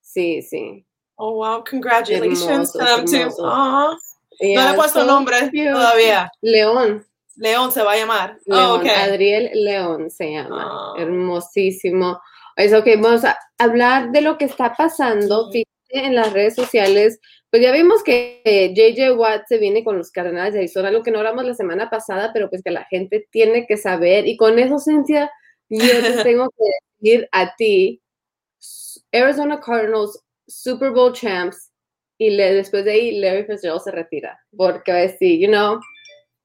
Sí, 0.03 0.43
sí. 0.43 0.85
Oh, 1.19 1.33
wow, 1.39 1.63
congratulations 1.63 2.73
to 2.73 2.79
them 2.79 3.07
too. 3.07 3.31
Aww. 3.39 3.97
Yeah, 4.41 4.65
no 4.65 4.65
le 4.65 4.73
he 4.73 4.77
puesto 4.77 5.01
so 5.01 5.07
nombre 5.07 5.51
todavía. 5.51 6.29
León. 6.43 7.05
León 7.37 7.73
se 7.73 7.83
va 7.83 7.93
a 7.93 7.97
llamar. 7.97 8.39
Oh, 8.47 8.81
León, 8.83 8.89
Adriel 8.89 9.51
León 9.55 10.11
se 10.11 10.33
llama. 10.33 10.67
Ah. 10.67 10.95
Hermosísimo. 10.99 12.21
Es 12.57 12.73
ok, 12.73 12.87
vamos 13.01 13.25
a 13.25 13.37
hablar 13.59 14.13
de 14.13 14.21
lo 14.21 14.39
que 14.39 14.45
está 14.45 14.75
pasando 14.75 15.51
en 15.89 16.15
las 16.15 16.33
redes 16.33 16.55
sociales. 16.55 17.21
Pues 17.51 17.63
ya 17.63 17.73
vimos 17.73 18.03
que 18.03 18.43
JJ 18.75 19.17
Watt 19.17 19.45
se 19.49 19.59
viene 19.59 19.85
con 19.85 19.97
los 19.97 20.11
Cardenales 20.11 20.55
de 20.55 20.61
Arizona, 20.61 20.89
algo 20.89 21.03
que 21.03 21.11
no 21.11 21.19
hablamos 21.19 21.45
la 21.45 21.55
semana 21.55 21.91
pasada, 21.91 22.33
pero 22.33 22.49
pues 22.51 22.63
que 22.63 22.71
la 22.71 22.85
gente 22.85 23.27
tiene 23.31 23.67
que 23.67 23.77
saber. 23.77 24.27
Y 24.27 24.37
con 24.37 24.59
eso, 24.59 24.79
Cynthia, 24.79 25.31
yo 25.69 25.79
te 25.79 26.23
tengo 26.25 26.49
que 26.51 26.65
decir 27.01 27.29
a 27.33 27.55
ti, 27.57 28.03
Arizona 29.13 29.61
Cardinals, 29.61 30.21
Super 30.47 30.91
Bowl 30.91 31.13
champs, 31.13 31.71
y 32.19 32.37
después 32.37 32.85
de 32.85 32.93
ahí 32.93 33.21
Larry 33.21 33.45
Fitzgerald 33.45 33.83
se 33.83 33.91
retira, 33.91 34.39
porque 34.57 34.93
va 34.93 34.99
a 34.99 35.03
decir, 35.03 35.39
you 35.41 35.49
know, 35.49 35.81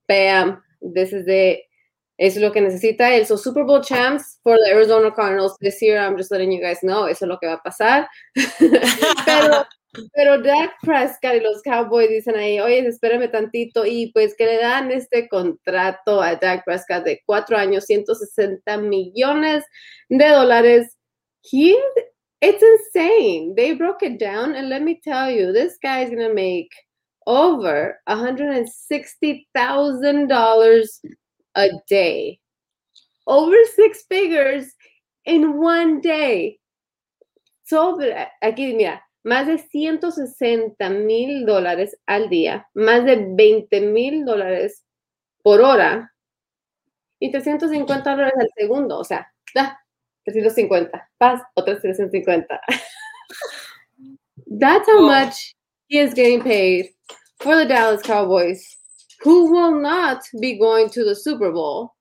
bam, 0.07 0.61
this 0.81 1.13
is 1.13 1.27
it. 1.27 1.59
es 2.19 2.35
lo 2.35 2.51
que 2.51 2.61
necesita 2.61 3.15
él. 3.15 3.25
So 3.25 3.37
Super 3.37 3.63
Bowl 3.63 3.81
champs 3.81 4.39
for 4.43 4.57
the 4.57 4.71
Arizona 4.71 5.09
Cardinals 5.11 5.57
this 5.61 5.81
year. 5.81 5.97
I'm 5.97 6.17
just 6.17 6.31
letting 6.31 6.51
you 6.51 6.61
guys 6.61 6.79
know. 6.81 7.07
Eso 7.07 7.25
es 7.25 7.29
lo 7.29 7.39
que 7.39 7.47
va 7.47 7.53
a 7.53 7.63
pasar. 7.63 8.07
pero, 9.25 9.65
pero 10.13 10.41
Dak 10.41 10.73
Prescott 10.83 11.35
y 11.35 11.39
los 11.39 11.61
Cowboys 11.63 12.09
dicen 12.09 12.35
ahí, 12.35 12.59
oye, 12.59 12.85
espérame 12.85 13.31
tantito. 13.31 13.85
Y 13.85 14.11
pues 14.11 14.35
que 14.35 14.45
le 14.45 14.57
dan 14.57 14.91
este 14.91 15.29
contrato 15.29 16.21
a 16.21 16.35
Dak 16.35 16.65
Prescott 16.65 17.05
de 17.05 17.21
cuatro 17.25 17.57
años, 17.57 17.85
160 17.85 18.77
millones 18.77 19.63
de 20.09 20.27
dólares. 20.27 20.97
He, 21.41 21.73
it's 22.41 22.61
insane. 22.61 23.55
They 23.55 23.73
broke 23.73 24.03
it 24.03 24.19
down. 24.19 24.55
And 24.55 24.67
let 24.67 24.81
me 24.81 24.99
tell 25.01 25.31
you, 25.31 25.53
this 25.53 25.77
guy 25.81 26.03
is 26.03 26.09
going 26.09 26.27
to 26.27 26.33
make 26.33 26.69
over 27.29 28.01
$160,000 28.09 30.83
a 31.55 31.69
day. 31.87 32.39
Over 33.27 33.55
six 33.75 34.03
figures 34.09 34.73
in 35.25 35.59
one 35.59 36.01
day. 36.01 36.59
Sobre, 37.63 38.27
aquí 38.41 38.73
mira, 38.73 39.03
más 39.23 39.45
de 39.45 39.59
160 39.59 40.89
mil 40.89 41.45
dólares 41.45 41.95
al 42.07 42.29
día, 42.29 42.67
más 42.73 43.05
de 43.05 43.27
20 43.29 43.81
mil 43.81 44.25
dólares 44.25 44.83
por 45.43 45.61
hora 45.61 46.11
y 47.19 47.29
350 47.29 48.09
dólares 48.09 48.33
al 48.39 48.49
segundo. 48.57 48.97
O 48.97 49.03
sea, 49.03 49.31
da 49.53 49.79
350, 50.25 51.11
paz, 51.19 51.43
otros 51.53 51.79
350. 51.79 52.59
That's 54.59 54.89
how 54.89 55.01
much 55.01 55.55
he 55.87 55.99
is 55.99 56.15
getting 56.15 56.41
paid 56.41 56.89
for 57.39 57.55
the 57.55 57.65
Dallas 57.65 58.01
Cowboys 58.01 58.77
who 59.21 59.51
will 59.51 59.79
not 59.79 60.23
be 60.39 60.57
going 60.57 60.89
to 60.91 61.03
the 61.03 61.15
Super 61.15 61.51
Bowl 61.51 61.95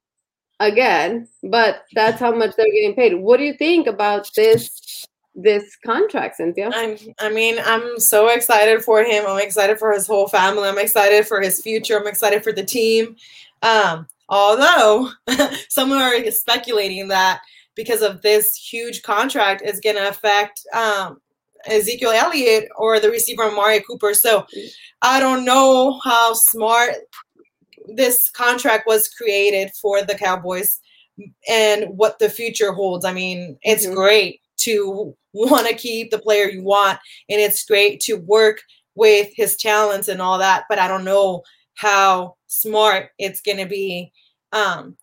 again, 0.60 1.28
but 1.42 1.84
that's 1.94 2.20
how 2.20 2.34
much 2.34 2.54
they're 2.56 2.66
getting 2.66 2.94
paid. 2.94 3.14
What 3.14 3.38
do 3.38 3.44
you 3.44 3.54
think 3.54 3.86
about 3.86 4.30
this 4.34 5.06
this 5.34 5.76
contract, 5.86 6.36
Cynthia? 6.36 6.70
I'm, 6.74 6.96
I 7.20 7.30
mean, 7.30 7.58
I'm 7.64 8.00
so 8.00 8.28
excited 8.28 8.82
for 8.82 9.04
him. 9.04 9.24
I'm 9.26 9.40
excited 9.40 9.78
for 9.78 9.92
his 9.92 10.06
whole 10.06 10.26
family. 10.26 10.68
I'm 10.68 10.78
excited 10.78 11.26
for 11.26 11.40
his 11.40 11.62
future. 11.62 11.98
I'm 11.98 12.08
excited 12.08 12.42
for 12.42 12.52
the 12.52 12.64
team. 12.64 13.14
Um, 13.62 14.08
although 14.28 15.10
some 15.68 15.92
are 15.92 16.28
speculating 16.30 17.08
that 17.08 17.40
because 17.76 18.02
of 18.02 18.22
this 18.22 18.56
huge 18.56 19.02
contract 19.02 19.62
is 19.62 19.78
going 19.78 19.94
to 19.94 20.08
affect 20.08 20.66
um, 20.74 21.20
Ezekiel 21.70 22.10
Elliott 22.10 22.68
or 22.76 23.00
the 23.00 23.10
receiver 23.10 23.44
Amari 23.44 23.80
Cooper. 23.80 24.14
So 24.14 24.46
I 25.02 25.20
don't 25.20 25.44
know 25.44 26.00
how 26.04 26.32
smart 26.34 26.94
this 27.86 28.28
contract 28.30 28.86
was 28.86 29.08
created 29.08 29.70
for 29.80 30.02
the 30.02 30.14
Cowboys 30.14 30.80
and 31.48 31.84
what 31.96 32.18
the 32.18 32.28
future 32.28 32.72
holds. 32.72 33.04
I 33.04 33.12
mean, 33.12 33.58
it's 33.62 33.86
mm-hmm. 33.86 33.94
great 33.94 34.40
to 34.58 35.16
want 35.32 35.66
to 35.68 35.74
keep 35.74 36.10
the 36.10 36.18
player 36.18 36.48
you 36.48 36.62
want, 36.62 36.98
and 37.28 37.40
it's 37.40 37.64
great 37.64 38.00
to 38.00 38.14
work 38.14 38.60
with 38.94 39.28
his 39.34 39.56
talents 39.56 40.08
and 40.08 40.20
all 40.20 40.38
that, 40.38 40.64
but 40.68 40.78
I 40.78 40.88
don't 40.88 41.04
know 41.04 41.42
how 41.74 42.36
smart 42.48 43.10
it's 43.18 43.40
going 43.40 43.58
to 43.58 43.66
be 43.66 44.12
um, 44.52 44.96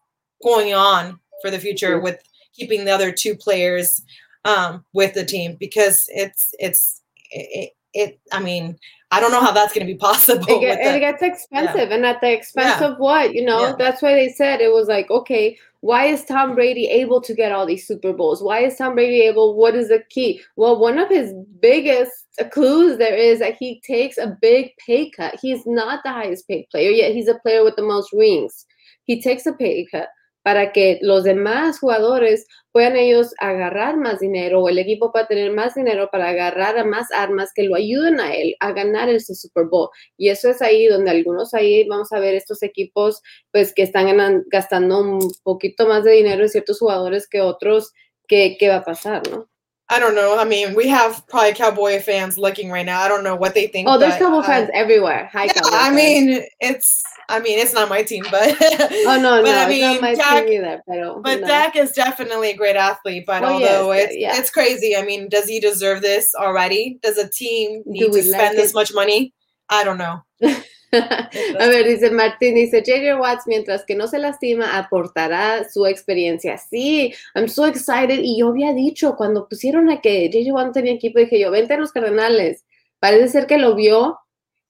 going 0.44 0.74
on 0.74 1.20
for 1.42 1.50
the 1.50 1.60
future 1.60 1.96
mm-hmm. 1.96 2.04
with 2.04 2.22
keeping 2.54 2.86
the 2.86 2.92
other 2.92 3.12
two 3.12 3.36
players 3.36 4.02
um, 4.46 4.86
with 4.94 5.14
the 5.14 5.26
team 5.26 5.58
because 5.60 6.06
it's 6.10 6.54
it's 6.60 7.02
it, 7.32 7.72
it 7.94 8.20
I 8.32 8.40
mean 8.40 8.78
I 9.12 9.20
don't 9.20 9.32
know 9.32 9.42
how 9.42 9.52
that's 9.52 9.74
going 9.74 9.86
to 9.86 9.94
be 9.94 9.98
possible. 10.10 10.46
It, 10.48 10.62
get, 10.62 10.96
it 10.96 11.00
gets 11.00 11.22
expensive, 11.22 11.90
yeah. 11.90 11.96
and 11.96 12.06
at 12.06 12.22
the 12.22 12.32
expense 12.32 12.82
yeah. 12.82 12.92
of 12.92 12.98
what 12.98 13.34
you 13.34 13.44
know. 13.44 13.68
Yeah. 13.68 13.76
That's 13.78 14.02
why 14.02 14.14
they 14.14 14.30
said 14.30 14.62
it 14.62 14.72
was 14.72 14.88
like, 14.88 15.10
okay, 15.10 15.58
why 15.82 16.06
is 16.06 16.26
Tom 16.26 16.56
Brady 16.56 16.88
able 16.88 17.22
to 17.22 17.34
get 17.34 17.52
all 17.52 17.66
these 17.66 17.86
Super 17.88 18.14
Bowls? 18.14 18.42
Why 18.42 18.62
is 18.62 18.78
Tom 18.78 18.96
Brady 18.96 19.22
able? 19.22 19.56
What 19.56 19.76
is 19.76 19.90
the 19.90 20.04
key? 20.10 20.42
Well, 20.56 20.80
one 20.80 20.98
of 20.98 21.10
his 21.10 21.34
biggest 21.60 22.12
clues 22.52 22.98
there 22.98 23.16
is 23.16 23.40
that 23.40 23.56
he 23.60 23.82
takes 23.82 24.18
a 24.18 24.38
big 24.42 24.72
pay 24.86 25.10
cut. 25.12 25.38
He's 25.42 25.66
not 25.66 26.04
the 26.04 26.12
highest 26.12 26.48
paid 26.48 26.68
player 26.72 26.90
yet. 26.90 27.14
He's 27.14 27.28
a 27.28 27.40
player 27.40 27.64
with 27.64 27.76
the 27.76 27.84
most 27.84 28.12
rings. 28.14 28.66
He 29.04 29.22
takes 29.22 29.46
a 29.46 29.54
pay 29.54 29.86
cut 29.92 30.10
para 30.46 30.72
que 30.72 31.00
los 31.02 31.24
demás 31.24 31.80
jugadores 31.80 32.46
puedan 32.72 32.98
ellos 32.98 33.34
agarrar 33.40 33.98
más 33.98 34.20
dinero 34.20 34.62
o 34.62 34.70
el 34.70 34.78
equipo 34.78 35.12
pueda 35.12 35.26
tener 35.26 35.52
más 35.52 35.74
dinero 35.74 36.10
para 36.12 36.30
agarrar 36.30 36.78
a 36.78 36.86
más 36.86 37.12
armas 37.12 37.50
que 37.56 37.64
lo 37.64 37.74
ayuden 37.74 38.20
a 38.20 38.32
él 38.32 38.56
a 38.60 38.72
ganar 38.72 39.10
ese 39.10 39.34
Super 39.34 39.66
Bowl. 39.66 39.90
Y 40.18 40.30
eso 40.30 40.48
es 40.52 40.62
ahí 40.62 40.86
donde 40.86 41.10
algunos 41.10 41.56
ahí 41.56 41.88
vamos 41.88 42.12
a 42.12 42.20
ver 42.20 42.36
estos 42.36 42.62
equipos 42.62 43.24
pues 43.52 43.74
que 43.74 43.82
están 43.82 44.44
gastando 44.52 45.02
un 45.02 45.32
poquito 45.42 45.88
más 45.88 46.04
de 46.04 46.12
dinero 46.12 46.44
en 46.44 46.50
ciertos 46.50 46.78
jugadores 46.78 47.28
que 47.28 47.42
otros, 47.42 47.92
¿qué, 48.28 48.56
qué 48.60 48.70
va 48.70 48.76
a 48.76 48.84
pasar, 48.84 49.24
no? 49.32 49.50
I 49.90 50.00
don't 50.00 50.16
know. 50.16 50.38
I 50.40 50.46
mean, 50.46 50.74
we 50.74 50.88
have 50.88 51.26
probably 51.28 51.54
Cowboy 51.54 52.00
fans 52.00 52.40
looking 52.40 52.72
right 52.72 52.86
now. 52.86 53.02
I 53.02 53.08
don't 53.08 53.24
know 53.24 53.36
what 53.36 53.54
they 53.54 53.68
think. 53.68 53.88
Oh, 53.88 54.00
there's 54.00 54.14
but, 54.14 54.20
Cowboy 54.20 54.40
uh, 54.40 54.44
fans 54.44 54.70
everywhere. 54.74 55.30
Hi, 55.32 55.46
yeah, 55.46 55.54
Cowboy 55.54 55.70
I 55.76 55.84
fans. 55.86 55.96
mean, 55.96 56.44
it's. 56.60 57.04
I 57.30 57.40
mean, 57.40 57.60
it's 57.60 57.74
not 57.74 57.88
my 57.88 58.02
team, 58.02 58.24
but. 58.32 58.56
oh 58.62 59.20
no, 59.22 59.42
but, 59.44 59.52
no, 59.52 59.58
I 59.58 59.70
mean, 59.70 59.84
it's 59.84 60.02
not 60.02 60.02
my 60.02 60.16
Dak, 60.16 60.46
team 60.46 60.54
either. 60.64 60.82
Pero, 60.90 61.22
but 61.22 61.42
no. 61.42 61.48
Dak 61.48 61.76
is 61.76 61.92
definitely 61.92 62.50
a 62.50 62.58
great 62.58 62.76
athlete. 62.76 63.26
But 63.28 63.44
oh, 63.44 63.54
although 63.54 63.92
yes, 63.92 64.10
it's 64.10 64.18
yeah. 64.18 64.38
it's 64.38 64.50
crazy, 64.50 64.96
I 64.96 65.04
mean, 65.04 65.30
does 65.30 65.48
he 65.48 65.60
deserve 65.60 66.02
this 66.02 66.34
already? 66.36 66.98
Does 67.04 67.20
a 67.20 67.30
team 67.30 67.84
need 67.86 68.12
to 68.12 68.24
spend 68.24 68.42
like 68.42 68.56
this 68.56 68.74
much 68.74 68.92
money? 68.92 69.34
I 69.70 69.84
don't 69.84 70.00
know. 70.00 70.24
A 71.60 71.68
ver, 71.68 71.88
dice 71.88 72.12
Martín, 72.12 72.56
dice 72.56 72.82
JJ 72.82 73.20
Watts, 73.20 73.48
mientras 73.48 73.86
que 73.86 73.96
no 73.96 74.08
se 74.08 74.20
lastima, 74.20 74.78
aportará 74.78 75.68
su 75.70 75.86
experiencia. 75.86 76.58
Sí, 76.58 77.14
I'm 77.36 77.48
so 77.48 77.66
excited. 77.66 78.20
Y 78.22 78.40
yo 78.40 78.50
había 78.50 78.74
dicho, 78.74 79.16
cuando 79.16 79.48
pusieron 79.48 79.90
a 79.90 80.02
que 80.02 80.30
JJ 80.30 80.52
Watts 80.52 80.74
tenía 80.74 80.94
equipo, 80.94 81.20
dije 81.20 81.40
yo, 81.40 81.52
vente 81.52 81.74
a 81.74 81.78
los 81.78 81.92
Cardenales. 81.92 82.64
Parece 83.00 83.28
ser 83.30 83.48
que 83.48 83.58
lo 83.58 83.76
vio. 83.76 84.20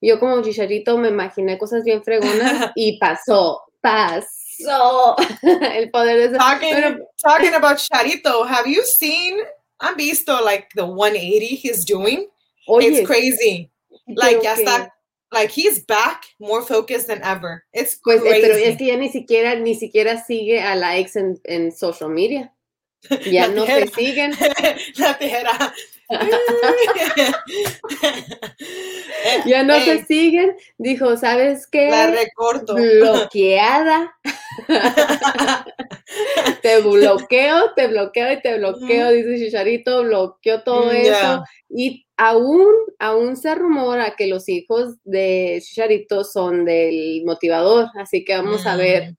Yo 0.00 0.20
como 0.20 0.42
chicharito 0.42 0.98
me 0.98 1.08
imaginé 1.08 1.58
cosas 1.58 1.82
bien 1.84 2.02
fregonas 2.02 2.72
y 2.76 2.98
pasó, 2.98 3.62
pasó. 3.80 5.16
El 5.42 5.90
poder 5.90 6.30
de. 6.30 6.38
Talking, 6.38 6.74
Pero, 6.74 6.98
talking 7.22 7.54
about 7.54 7.78
Charito, 7.78 8.46
have 8.46 8.66
you 8.66 8.82
seen, 8.84 9.38
han 9.80 9.96
visto 9.96 10.42
like 10.44 10.68
the 10.74 10.84
180 10.84 11.56
he's 11.56 11.84
doing? 11.84 12.28
Oye, 12.66 12.88
It's 12.88 13.06
crazy. 13.06 13.70
Like, 14.06 14.40
ya 14.42 14.54
está 14.54 14.95
like 15.32 15.50
he's 15.50 15.84
back 15.84 16.24
more 16.38 16.62
focused 16.62 17.08
than 17.08 17.22
ever. 17.22 17.64
It's 17.72 17.96
pues, 18.02 18.20
crazy. 18.20 18.40
pero 18.40 18.54
es 18.56 18.76
que 18.76 18.86
ya 18.86 18.96
ni 18.96 19.08
siquiera 19.08 19.56
ni 19.56 19.74
siquiera 19.74 20.22
sigue 20.22 20.62
a 20.62 20.74
la 20.76 20.96
ex 20.96 21.16
en, 21.16 21.40
en 21.44 21.72
social 21.72 22.10
media. 22.10 22.52
Ya 23.30 23.48
no 23.48 23.66
se 23.66 23.88
siguen. 23.88 24.32
La 24.96 25.18
tijera. 25.18 25.74
ya 29.46 29.62
no 29.62 29.78
se 29.80 30.04
siguen. 30.04 30.56
Dijo, 30.78 31.16
¿sabes 31.16 31.66
qué? 31.66 31.90
La 31.90 32.08
recorto. 32.08 32.74
Bloqueada. 32.74 34.16
te 36.62 36.80
bloqueo, 36.80 37.74
te 37.74 37.86
bloqueo 37.88 38.32
y 38.32 38.40
te 38.40 38.58
bloqueo, 38.58 39.10
dice 39.10 39.38
Chicharito, 39.38 40.02
bloqueó 40.02 40.62
todo 40.62 40.90
eso. 40.90 41.44
Y 41.68 42.06
aún, 42.16 42.66
aún 42.98 43.36
se 43.36 43.54
rumora 43.54 44.14
que 44.16 44.26
los 44.26 44.48
hijos 44.48 44.94
de 45.04 45.60
Chicharito 45.62 46.24
son 46.24 46.64
del 46.64 47.22
motivador, 47.24 47.88
así 47.96 48.24
que 48.24 48.36
vamos 48.36 48.66
a 48.66 48.76
ver, 48.76 49.12
mm. 49.12 49.16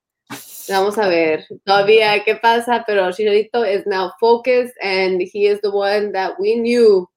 vamos 0.68 0.98
a 0.98 1.08
ver 1.08 1.44
todavía 1.64 2.24
qué 2.24 2.36
pasa, 2.36 2.84
pero 2.86 3.10
Chicharito 3.12 3.64
is 3.64 3.86
now 3.86 4.12
focused 4.20 4.74
and 4.82 5.20
he 5.20 5.46
is 5.46 5.60
the 5.60 5.70
one 5.70 6.12
that 6.12 6.34
we 6.38 6.56
knew 6.56 7.08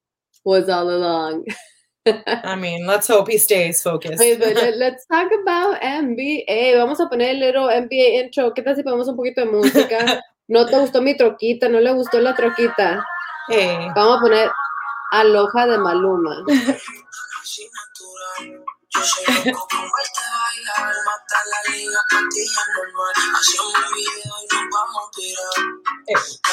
was 0.44 0.68
all 0.68 0.88
along. 0.90 1.44
I 2.44 2.56
mean, 2.56 2.86
let's 2.86 3.08
hope 3.08 3.30
he 3.30 3.38
stays 3.38 3.82
focused. 3.82 4.18
let's 4.76 5.06
talk 5.06 5.30
about 5.42 5.80
NBA. 5.80 6.76
Vamos 6.76 7.00
a 7.00 7.08
poner 7.08 7.30
el 7.30 7.40
little 7.40 7.68
NBA 7.68 8.24
intro. 8.24 8.52
¿Qué 8.54 8.62
tal 8.62 8.74
si 8.76 8.82
ponemos 8.82 9.08
un 9.08 9.16
poquito 9.16 9.42
de 9.42 9.46
música? 9.46 10.20
¿No 10.48 10.66
te 10.66 10.78
gustó 10.78 11.00
mi 11.00 11.16
troquita? 11.16 11.68
¿No 11.68 11.78
le 11.78 11.92
gustó 11.92 12.18
la 12.18 12.34
troquita? 12.34 13.04
Vamos 13.94 14.18
a 14.18 14.20
poner 14.20 14.50
Aloha 15.12 15.66
de 15.66 15.78
Maluma. 15.78 16.44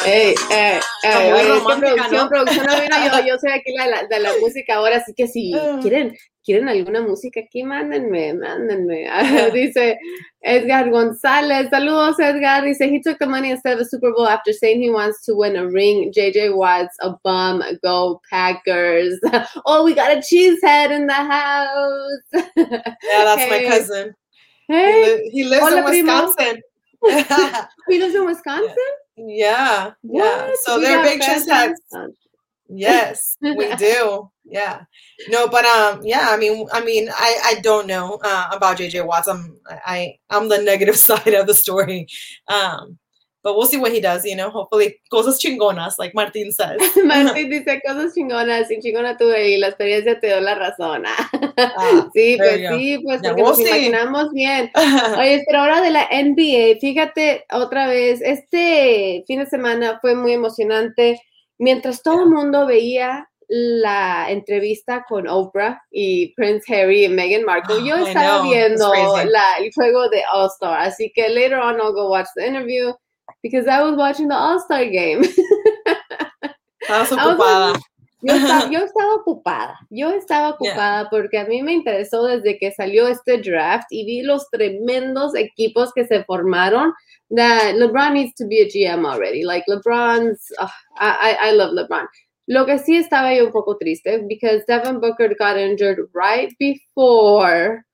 Ey, 0.05 0.35
ey, 0.51 0.79
ey, 1.03 1.31
producción, 1.31 2.29
producción, 2.29 2.65
yo, 2.67 3.27
yo 3.27 3.39
soy 3.39 3.51
aquí 3.51 3.73
la, 3.73 4.03
de 4.07 4.19
la 4.19 4.31
música 4.39 4.75
ahora, 4.75 4.97
así 4.97 5.13
que 5.13 5.27
si 5.27 5.53
ah. 5.53 5.79
quieren 5.81 6.15
¿quieren 6.49 6.67
alguna 6.67 7.01
música 7.01 7.41
aquí? 7.41 7.61
Mándenme, 7.61 8.33
mándenme. 8.33 9.07
Dice 9.53 9.99
Edgar 10.41 10.89
González, 10.89 11.69
saludos 11.69 12.19
Edgar. 12.19 12.63
Dice, 12.63 12.89
he 12.89 12.99
took 12.99 13.19
the 13.19 13.27
money 13.27 13.51
instead 13.51 13.73
of 13.73 13.79
the 13.79 13.85
Super 13.85 14.11
Bowl 14.11 14.27
after 14.27 14.51
saying 14.51 14.81
he 14.81 14.89
wants 14.89 15.23
to 15.25 15.35
win 15.35 15.55
a 15.55 15.67
ring. 15.67 16.11
JJ 16.11 16.55
Watts, 16.55 16.95
a 17.01 17.11
bum, 17.23 17.61
go 17.83 18.19
Packers. 18.31 19.19
oh, 19.67 19.83
we 19.83 19.93
got 19.93 20.11
a 20.11 20.21
cheesehead 20.21 20.89
in 20.89 21.05
the 21.05 21.13
house. 21.13 22.45
yeah, 22.55 23.25
that's 23.25 23.41
hey. 23.41 23.49
my 23.49 23.69
cousin. 23.69 24.15
Hey. 24.67 25.03
He, 25.03 25.11
li- 25.11 25.29
he 25.31 25.43
lives 25.43 25.63
Hola, 25.63 25.77
in 25.77 25.85
Wisconsin. 25.85 26.61
He 27.89 27.99
lives 27.99 28.15
in 28.15 28.25
Wisconsin. 28.25 28.75
Yeah, 29.27 29.91
yeah. 30.03 30.51
So 30.63 30.77
we 30.77 30.83
they're 30.85 31.03
big 31.03 31.21
chestnuts. 31.21 31.81
Yes, 32.69 33.35
we 33.41 33.75
do. 33.75 34.29
Yeah. 34.45 34.83
No, 35.29 35.47
but 35.47 35.65
um, 35.65 36.01
yeah. 36.03 36.27
I 36.29 36.37
mean, 36.37 36.67
I 36.71 36.83
mean, 36.83 37.09
I 37.11 37.37
I 37.45 37.53
don't 37.61 37.87
know 37.87 38.19
uh, 38.23 38.49
about 38.51 38.77
JJ 38.77 39.05
Watts. 39.05 39.27
I'm 39.27 39.59
I 39.85 40.15
I'm 40.29 40.49
the 40.49 40.59
negative 40.61 40.95
side 41.09 41.33
of 41.33 41.47
the 41.47 41.53
story. 41.53 42.07
Um, 42.47 42.97
but 43.49 43.57
we'll 43.57 43.65
see 43.65 43.77
what 43.77 43.91
he 43.91 43.99
does, 43.99 44.23
you 44.25 44.35
know. 44.35 44.51
Hopefully, 44.51 45.01
cosas 45.11 45.39
chingonas, 45.41 45.97
like 45.97 46.13
Martín 46.13 46.51
says. 46.51 46.77
Martín 47.03 47.49
dice 47.49 47.81
cosas 47.83 48.13
chingonas, 48.13 48.69
y 48.69 48.79
chingona 48.79 49.17
tuve 49.17 49.49
y 49.49 49.57
la 49.57 49.69
experiencia 49.69 50.19
te 50.19 50.27
dio 50.27 50.39
la 50.39 50.55
razón. 50.55 51.03
Ah, 51.61 52.07
sí, 52.13 52.37
pues 52.37 52.69
sí, 52.69 52.99
pues 53.03 53.21
porque 53.21 53.41
nos 53.41 53.59
imaginamos 53.59 54.31
bien. 54.31 54.71
Oye, 55.17 55.43
pero 55.45 55.59
ahora 55.59 55.81
de 55.81 55.89
la 55.89 56.07
NBA, 56.09 56.79
fíjate 56.79 57.45
otra 57.51 57.87
vez, 57.87 58.21
este 58.21 59.25
fin 59.27 59.39
de 59.39 59.45
semana 59.45 59.99
fue 59.99 60.15
muy 60.15 60.31
emocionante. 60.31 61.21
Mientras 61.57 62.01
todo 62.01 62.23
el 62.23 62.29
mundo 62.29 62.65
veía 62.65 63.29
la 63.49 64.31
entrevista 64.31 65.03
con 65.09 65.27
Oprah 65.27 65.81
y 65.91 66.33
Prince 66.35 66.73
Harry 66.73 67.05
y 67.05 67.09
Meghan 67.09 67.43
Markle, 67.43 67.79
yo 67.85 67.97
estaba 67.97 68.43
viendo 68.43 68.93
la, 68.93 69.57
el 69.59 69.69
juego 69.75 70.07
de 70.07 70.23
All 70.31 70.47
Star, 70.47 70.79
así 70.79 71.11
que 71.13 71.27
later 71.27 71.55
on 71.55 71.75
I'll 71.75 71.91
go 71.91 72.09
watch 72.09 72.27
the 72.37 72.47
interview 72.47 72.93
because 73.41 73.67
I 73.67 73.81
was 73.81 73.95
watching 73.95 74.27
the 74.27 74.35
All 74.35 74.59
Star 74.59 74.85
game. 74.85 75.23
Estabas 76.81 77.11
ocupada. 77.11 77.79
Yo 78.21 78.33
estaba, 78.35 78.69
yo 78.69 78.79
estaba, 78.79 79.13
ocupada, 79.15 79.79
yo 79.89 80.11
estaba 80.11 80.49
ocupada 80.49 81.09
porque 81.09 81.37
a 81.37 81.45
mí 81.45 81.63
me 81.63 81.71
interesó 81.71 82.25
desde 82.25 82.57
que 82.57 82.71
salió 82.71 83.07
este 83.07 83.37
draft 83.37 83.87
y 83.91 84.05
vi 84.05 84.23
los 84.23 84.49
tremendos 84.49 85.35
equipos 85.35 85.93
que 85.93 86.05
se 86.05 86.23
formaron. 86.25 86.93
That 87.29 87.75
LeBron 87.75 88.13
needs 88.13 88.33
to 88.35 88.47
be 88.47 88.61
a 88.61 88.65
GM 88.65 89.05
already. 89.05 89.43
Like 89.45 89.65
LeBron's, 89.69 90.51
uh, 90.59 90.67
I, 90.97 91.37
I 91.39 91.51
love 91.51 91.73
LeBron. 91.73 92.07
Lo 92.47 92.65
que 92.65 92.79
sí 92.79 92.97
estaba 92.97 93.33
yo 93.35 93.45
un 93.45 93.51
poco 93.51 93.77
triste 93.77 94.25
because 94.27 94.65
Devin 94.67 94.99
Booker 94.99 95.35
got 95.37 95.55
injured 95.55 96.09
right 96.13 96.51
before 96.57 97.85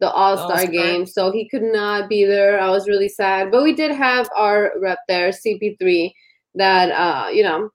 the 0.00 0.10
All 0.10 0.36
Star 0.36 0.66
game, 0.66 1.06
so 1.06 1.32
he 1.32 1.48
could 1.48 1.62
not 1.62 2.08
be 2.08 2.24
there. 2.24 2.60
I 2.60 2.70
was 2.70 2.88
really 2.88 3.08
sad, 3.08 3.50
but 3.50 3.62
we 3.62 3.74
did 3.74 3.90
have 3.90 4.28
our 4.36 4.72
rep 4.80 4.98
there, 5.08 5.30
CP3, 5.30 6.12
that 6.54 6.90
uh, 6.90 7.28
you 7.30 7.42
know, 7.42 7.70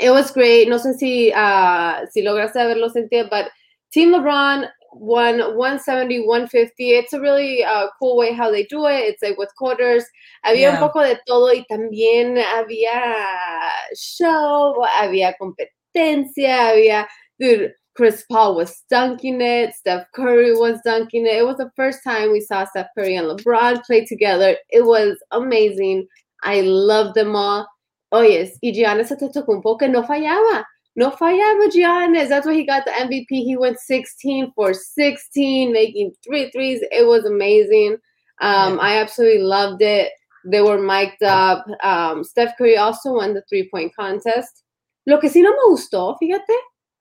it 0.00 0.10
was 0.10 0.30
great. 0.30 0.68
No 0.68 0.78
sé 0.78 0.94
si 0.98 1.32
uh, 1.32 2.06
si 2.10 2.22
lograste 2.22 2.56
verlo, 2.56 2.90
Cynthia, 2.90 3.28
but 3.30 3.50
Team 3.92 4.12
LeBron 4.12 4.68
won 4.92 5.38
170, 5.56 6.26
150. 6.26 6.90
It's 6.90 7.12
a 7.12 7.20
really 7.20 7.64
uh, 7.64 7.86
cool 7.98 8.16
way 8.16 8.32
how 8.32 8.50
they 8.50 8.64
do 8.64 8.86
it. 8.86 9.00
It's 9.00 9.22
like 9.22 9.38
with 9.38 9.54
quarters. 9.56 10.04
Había 10.44 10.60
yeah. 10.60 10.74
un 10.74 10.78
poco 10.78 11.00
de 11.00 11.18
todo 11.26 11.52
y 11.52 11.64
también 11.70 12.38
había 12.38 13.70
show, 13.94 14.84
había 14.98 15.34
competencia, 15.38 16.70
había 16.70 17.06
dude 17.38 17.74
Chris 17.96 18.24
Paul 18.30 18.56
was 18.56 18.82
dunking 18.90 19.40
it. 19.40 19.74
Steph 19.74 20.06
Curry 20.14 20.52
was 20.52 20.80
dunking 20.84 21.26
it. 21.26 21.36
It 21.36 21.46
was 21.46 21.58
the 21.58 21.70
first 21.76 22.00
time 22.02 22.32
we 22.32 22.40
saw 22.40 22.64
Steph 22.64 22.88
Curry 22.96 23.16
and 23.16 23.28
LeBron 23.28 23.84
play 23.84 24.04
together. 24.04 24.56
It 24.70 24.84
was 24.84 25.16
amazing. 25.30 26.06
I 26.42 26.62
love 26.62 27.14
them 27.14 27.36
all. 27.36 27.68
Oh, 28.10 28.22
yes. 28.22 28.58
Y 28.62 28.72
Giannis 28.72 29.12
Antetokounmpo 29.12 29.78
que 29.78 29.88
no 29.88 30.02
fallaba. 30.02 30.64
No 30.96 31.10
fallaba 31.10 31.68
Giannis. 31.70 32.28
That's 32.28 32.46
why 32.46 32.54
he 32.54 32.66
got 32.66 32.84
the 32.84 32.90
MVP. 32.90 33.26
He 33.28 33.56
went 33.56 33.78
16 33.78 34.52
for 34.54 34.74
16, 34.74 35.72
making 35.72 36.12
three 36.26 36.50
threes. 36.50 36.80
It 36.90 37.06
was 37.06 37.24
amazing. 37.24 37.98
Um. 38.40 38.80
I 38.80 38.98
absolutely 38.98 39.42
loved 39.42 39.82
it. 39.82 40.12
They 40.44 40.60
were 40.60 40.78
mic'd 40.78 41.22
up. 41.22 41.64
Um, 41.82 42.22
Steph 42.22 42.56
Curry 42.58 42.76
also 42.76 43.14
won 43.14 43.34
the 43.34 43.42
three-point 43.48 43.94
contest. 43.96 44.62
Lo 45.06 45.18
que 45.18 45.30
sí 45.30 45.42
no 45.42 45.50
me 45.50 45.58
gustó, 45.68 46.16
fíjate, 46.20 46.56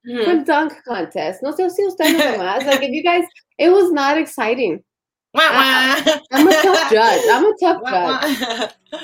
mm-hmm. 0.06 0.24
fue 0.24 0.44
dunk 0.44 0.84
contest. 0.86 1.42
No 1.42 1.52
sé 1.52 1.70
si 1.70 1.86
ustedes 1.86 2.38
más. 2.38 2.66
Like, 2.66 2.84
if 2.84 2.92
you 2.92 3.04
guys, 3.04 3.26
it 3.58 3.70
was 3.70 3.92
not 3.92 4.18
exciting. 4.18 4.84
I, 5.36 6.20
am 6.32 6.48
a 6.48 6.52
tough 6.62 6.92
judge. 6.92 7.22
I'm 7.32 7.46
a 7.46 7.54
tough 7.60 7.82
judge. 7.84 8.70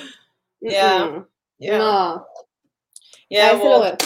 yeah. 0.62 1.00
Mm-mm. 1.00 1.26
Yeah. 1.58 1.78
No. 1.78 2.26
Yeah. 3.30 3.54
Well, 3.54 3.98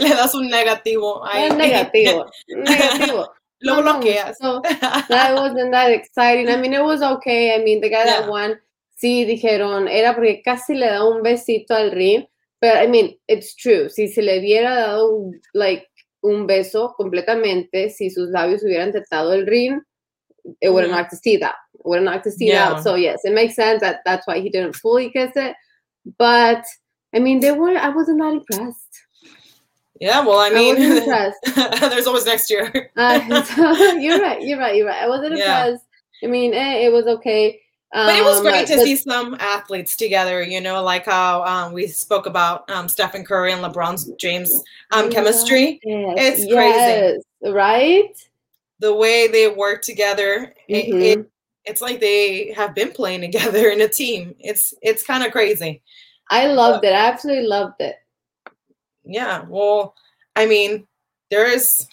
le 0.00 0.08
das 0.08 0.34
un 0.34 0.50
negativo. 0.50 1.22
Un 1.22 1.58
negativo. 1.58 2.30
negativo. 2.48 3.28
Lo 3.62 3.82
bloqueas. 3.82 4.36
So, 4.40 4.60
that 4.60 5.34
wasn't 5.34 5.72
that 5.72 5.90
exciting. 5.90 6.48
I 6.48 6.56
mean, 6.56 6.72
it 6.72 6.82
was 6.82 7.02
okay. 7.02 7.54
I 7.54 7.64
mean, 7.64 7.80
the 7.80 7.90
guy 7.90 8.04
yeah. 8.04 8.20
that 8.20 8.28
won, 8.30 8.58
sí, 9.02 9.26
dijeron, 9.26 9.88
era 9.88 10.14
porque 10.14 10.42
casi 10.42 10.74
le 10.74 10.86
da 10.86 11.04
un 11.04 11.22
besito 11.22 11.74
al 11.74 11.90
ring 11.90 12.26
But 12.60 12.76
I 12.76 12.86
mean, 12.86 13.16
it's 13.28 13.54
true. 13.54 13.88
Si 13.88 14.06
se 14.08 14.22
le 14.22 14.38
hubiera 14.40 14.74
dado 14.74 15.16
un, 15.16 15.40
like, 15.54 15.86
un 16.22 16.46
beso 16.46 16.94
completamente, 16.98 17.90
si 17.90 18.10
sus 18.10 18.28
labios 18.30 18.62
hubieran 18.62 18.92
tratado 18.92 19.32
el 19.32 19.46
ring, 19.46 19.80
it 20.60 20.70
would 20.70 20.84
have 20.84 20.92
mm. 20.92 20.96
knocked 20.96 21.12
his 21.12 21.20
teeth 21.20 21.42
out. 21.42 21.54
It 21.74 21.82
would 21.84 21.96
have 21.96 22.04
knocked 22.04 22.26
his 22.26 22.36
teeth 22.36 22.52
yeah. 22.52 22.68
out. 22.68 22.82
So 22.82 22.94
yes, 22.94 23.20
it 23.24 23.32
makes 23.32 23.54
sense 23.54 23.80
that 23.80 24.00
that's 24.04 24.26
why 24.26 24.40
he 24.40 24.50
didn't 24.50 24.76
fully 24.76 25.10
kiss 25.10 25.32
it. 25.36 25.56
But 26.18 26.64
I 27.14 27.18
mean, 27.18 27.40
they 27.40 27.52
were. 27.52 27.76
I 27.76 27.88
wasn't 27.88 28.20
that 28.20 28.32
impressed. 28.32 29.00
Yeah, 30.00 30.24
well, 30.24 30.38
I 30.38 30.50
mean, 30.50 30.76
I 30.78 31.88
there's 31.88 32.06
always 32.06 32.24
next 32.24 32.50
year. 32.50 32.90
uh, 32.96 33.42
so, 33.44 33.72
you're 33.98 34.20
right. 34.20 34.40
You're 34.42 34.58
right. 34.58 34.74
You're 34.74 34.86
right. 34.86 35.02
I 35.02 35.08
wasn't 35.08 35.36
yeah. 35.36 35.64
impressed. 35.64 35.86
I 36.24 36.26
mean, 36.26 36.54
eh, 36.54 36.86
it 36.86 36.92
was 36.92 37.06
okay. 37.06 37.60
But 37.92 38.16
it 38.16 38.24
was 38.24 38.38
um, 38.38 38.44
great 38.44 38.68
to 38.68 38.78
see 38.78 38.96
some 38.96 39.36
athletes 39.40 39.96
together, 39.96 40.42
you 40.42 40.60
know, 40.60 40.82
like 40.82 41.06
how 41.06 41.42
um, 41.44 41.72
we 41.72 41.88
spoke 41.88 42.26
about 42.26 42.70
um, 42.70 42.88
Stephen 42.88 43.24
Curry 43.24 43.52
and 43.52 43.62
LeBron 43.62 44.16
James 44.16 44.52
um, 44.92 45.06
yes, 45.06 45.14
chemistry. 45.14 45.80
Yes, 45.82 46.14
it's 46.16 46.46
yes, 46.46 47.18
crazy. 47.40 47.52
Right? 47.52 48.28
The 48.78 48.94
way 48.94 49.26
they 49.26 49.48
work 49.48 49.82
together, 49.82 50.54
mm-hmm. 50.70 50.96
it, 50.96 51.18
it, 51.18 51.30
it's 51.64 51.80
like 51.80 51.98
they 51.98 52.52
have 52.52 52.76
been 52.76 52.92
playing 52.92 53.20
together 53.32 53.70
in 53.70 53.80
a 53.80 53.88
team. 53.88 54.36
It's 54.38 54.72
it's 54.82 55.02
kind 55.02 55.24
of 55.24 55.32
crazy. 55.32 55.82
I 56.30 56.46
loved 56.46 56.82
but, 56.82 56.92
it. 56.92 56.94
I 56.94 57.08
absolutely 57.08 57.48
loved 57.48 57.80
it. 57.80 57.96
Yeah. 59.04 59.44
Well, 59.48 59.94
I 60.36 60.46
mean, 60.46 60.86
there 61.30 61.50
is 61.52 61.88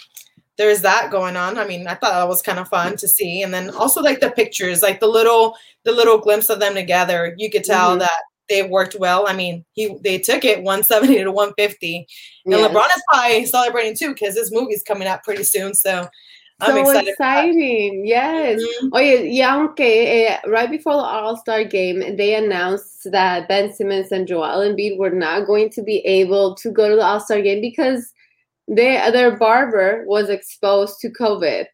there's 0.58 0.82
that 0.82 1.12
going 1.12 1.36
on. 1.36 1.58
I 1.58 1.68
mean, 1.68 1.88
I 1.88 1.94
thought 1.94 2.14
that 2.14 2.28
was 2.28 2.42
kind 2.42 2.60
of 2.60 2.68
fun 2.68 2.98
to 2.98 3.08
see. 3.08 3.42
And 3.42 3.54
then 3.54 3.70
also 3.70 4.02
like 4.02 4.20
the 4.20 4.32
pictures, 4.32 4.82
like 4.82 5.00
the 5.00 5.08
little 5.08 5.56
the 5.84 5.92
little 5.92 6.18
glimpse 6.18 6.50
of 6.50 6.60
them 6.60 6.74
together, 6.74 7.34
you 7.38 7.50
could 7.50 7.64
tell 7.64 7.92
mm-hmm. 7.92 8.00
that 8.00 8.24
they 8.50 8.64
worked 8.64 8.96
well. 9.00 9.28
I 9.28 9.34
mean, 9.34 9.66
he 9.74 9.96
they 10.04 10.18
took 10.18 10.44
it 10.44 10.64
170 10.64 11.24
to 11.24 11.32
150. 11.32 12.08
And 12.46 12.54
yes. 12.54 12.72
LeBron 12.72 12.86
is 12.96 13.04
probably 13.12 13.46
celebrating 13.46 13.96
too 13.96 14.14
because 14.14 14.36
his 14.36 14.52
movie's 14.52 14.84
coming 14.84 15.08
out 15.08 15.24
pretty 15.24 15.44
soon. 15.44 15.74
So 15.76 16.08
I'm 16.60 16.72
so 16.72 16.82
excited 16.82 17.10
exciting. 17.10 18.08
Yes. 18.08 18.60
Mm-hmm. 18.60 18.88
Oh, 18.94 19.00
yeah, 19.00 19.64
okay. 19.64 20.28
Uh, 20.28 20.50
right 20.50 20.72
before 20.72 20.94
the 20.94 21.00
All 21.00 21.38
Star 21.38 21.64
game, 21.64 22.16
they 22.16 22.34
announced 22.34 23.12
that 23.12 23.48
Ben 23.48 23.72
Simmons 23.72 24.12
and 24.12 24.28
Joel 24.28 24.68
Embiid 24.68 24.98
were 24.98 25.12
not 25.12 25.46
going 25.46 25.70
to 25.72 25.84
be 25.84 25.98
able 26.00 26.56
to 26.56 26.72
go 26.72 26.90
to 26.90 26.96
the 26.96 27.04
All 27.04 27.20
Star 27.20 27.42
game 27.42 27.62
because 27.62 28.12
they, 28.68 29.00
their 29.12 29.38
barber 29.38 30.04
was 30.06 30.30
exposed 30.30 31.00
to 31.02 31.10
COVID. 31.10 31.66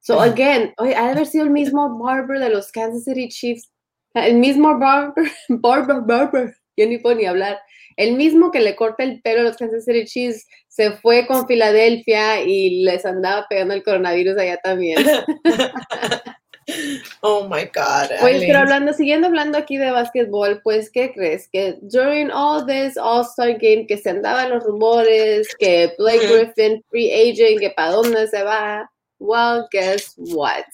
So 0.00 0.18
mm. 0.18 0.32
again, 0.32 0.74
oye, 0.78 0.94
ha 0.94 1.06
de 1.06 1.12
haber 1.12 1.26
sido 1.26 1.44
el 1.44 1.50
mismo 1.50 1.98
barber 1.98 2.38
de 2.38 2.50
los 2.50 2.70
Kansas 2.70 3.04
City 3.04 3.28
Chiefs. 3.28 3.68
El 4.14 4.34
mismo 4.34 4.78
barber, 4.78 5.30
barber, 5.48 6.02
barber. 6.02 6.54
Yo 6.76 6.86
ni 6.86 6.98
puedo 6.98 7.16
ni 7.16 7.24
hablar. 7.26 7.58
El 7.96 8.16
mismo 8.16 8.50
que 8.50 8.60
le 8.60 8.74
corta 8.74 9.04
el 9.04 9.20
pelo 9.22 9.40
a 9.40 9.44
los 9.44 9.56
Kansas 9.56 9.84
City 9.84 10.04
Chiefs 10.04 10.46
se 10.68 10.92
fue 10.92 11.26
con 11.26 11.46
Filadelfia 11.46 12.42
y 12.42 12.82
les 12.82 13.04
andaba 13.04 13.46
pegando 13.48 13.74
el 13.74 13.82
coronavirus 13.82 14.38
allá 14.38 14.58
también. 14.62 14.98
Oh 17.22 17.48
my 17.48 17.64
God. 17.72 18.10
Pues, 18.20 18.42
pero 18.44 18.58
hablando, 18.58 18.92
siguiendo 18.92 19.28
hablando 19.28 19.58
aquí 19.58 19.76
de 19.76 19.90
básquetbol, 19.90 20.60
pues, 20.62 20.90
¿qué 20.90 21.12
crees? 21.12 21.48
Que 21.48 21.78
during 21.82 22.30
all 22.30 22.64
this 22.64 22.96
All-Star 22.96 23.52
Game, 23.58 23.86
que 23.86 23.96
se 23.96 24.10
andaban 24.10 24.50
los 24.50 24.64
rumores, 24.64 25.48
que 25.58 25.92
Blake 25.98 26.26
Griffin, 26.26 26.82
free 26.90 27.12
agent, 27.12 27.60
que 27.60 27.70
para 27.70 27.92
dónde 27.92 28.26
se 28.26 28.42
va. 28.42 28.90
Well, 29.18 29.68
guess 29.70 30.14
what? 30.16 30.64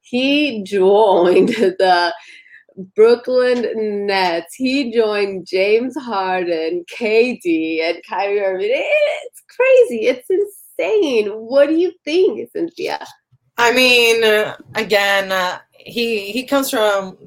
He 0.00 0.62
joined 0.62 1.48
the 1.78 2.14
Brooklyn 2.94 4.06
Nets. 4.06 4.54
He 4.54 4.92
joined 4.92 5.46
James 5.46 5.96
Harden, 5.96 6.84
KD, 6.90 7.82
and 7.82 8.00
Kyrie 8.08 8.40
Irving. 8.40 8.70
It's 9.24 9.42
crazy. 9.48 10.06
It's 10.06 10.30
insane. 10.30 11.30
What 11.30 11.68
do 11.68 11.74
you 11.74 11.92
think, 12.04 12.48
Cynthia? 12.52 13.04
I 13.58 13.72
mean, 13.72 14.24
uh, 14.24 14.56
again, 14.76 15.32
uh, 15.32 15.58
he 15.72 16.30
he 16.32 16.44
comes 16.44 16.70
from 16.70 17.18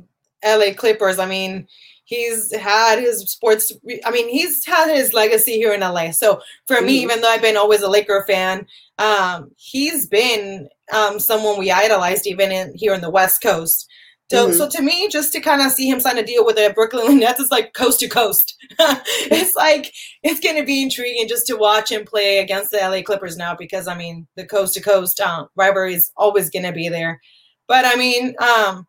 LA 0.44 0.74
Clippers. 0.76 1.20
I 1.20 1.26
mean, 1.26 1.68
he's 2.06 2.56
had 2.56 3.00
his 3.00 3.20
sports. 3.30 3.72
I 4.06 4.12
mean, 4.12 4.30
he's 4.30 4.66
had 4.66 4.94
his 4.94 5.14
legacy 5.14 5.54
here 5.54 5.74
in 5.74 5.82
LA. 5.82 6.12
So 6.12 6.42
for 6.68 6.78
mm-hmm. 6.78 6.86
me, 6.86 7.02
even 7.04 7.22
though 7.22 7.30
I've 7.30 7.42
been 7.42 7.58
always 7.58 7.82
a 7.82 7.90
Laker 7.90 8.24
fan, 8.28 8.66
um, 8.98 9.52
he's 9.58 10.08
been 10.08 10.68
um, 10.94 11.20
someone 11.20 11.60
we 11.60 11.70
idolized 11.70 12.28
even 12.28 12.52
in 12.52 12.74
here 12.76 12.94
in 12.94 13.02
the 13.02 13.10
West 13.10 13.42
Coast. 13.42 13.88
So, 14.32 14.48
mm-hmm. 14.48 14.58
so 14.58 14.70
to 14.70 14.82
me, 14.82 15.10
just 15.10 15.34
to 15.34 15.42
kind 15.42 15.62
of 15.62 15.74
see 15.74 15.90
him 15.90 16.00
sign 16.00 16.18
a 16.18 16.24
deal 16.24 16.46
with 16.46 16.56
the 16.56 16.72
Brooklyn 16.74 17.20
Nets 17.20 17.42
is 17.42 17.52
like 17.52 17.74
coast 17.74 18.00
to 18.00 18.08
coast. 18.08 18.56
it's 18.80 19.58
like 19.58 19.92
it's 20.24 20.40
going 20.40 20.56
to 20.56 20.64
be 20.64 20.82
intriguing 20.82 21.28
just 21.28 21.46
to 21.48 21.58
watch 21.58 21.92
him 21.92 22.06
play 22.06 22.38
against 22.38 22.72
the 22.72 22.78
LA 22.78 23.02
Clippers 23.02 23.36
now 23.36 23.54
because 23.54 23.90
I 23.90 23.98
mean 23.98 24.26
the 24.38 24.46
coast 24.46 24.74
to 24.76 24.82
coast 24.82 25.20
um, 25.20 25.50
rivalry 25.58 25.96
is 25.96 26.14
always 26.16 26.50
going 26.50 26.64
to 26.64 26.72
be 26.72 26.88
there. 26.88 27.20
But 27.68 27.84
I 27.84 27.96
mean, 27.96 28.34
um, 28.40 28.88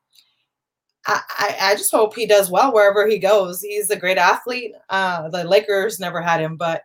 I, 1.08 1.56
I 1.60 1.74
just 1.74 1.90
hope 1.90 2.14
he 2.14 2.24
does 2.24 2.48
well 2.48 2.72
wherever 2.72 3.08
he 3.08 3.18
goes. 3.18 3.62
He's 3.62 3.90
a 3.90 3.98
great 3.98 4.18
athlete. 4.18 4.74
Uh, 4.90 5.28
the 5.28 5.42
Lakers 5.42 5.98
never 5.98 6.20
had 6.20 6.40
him, 6.40 6.56
but 6.56 6.84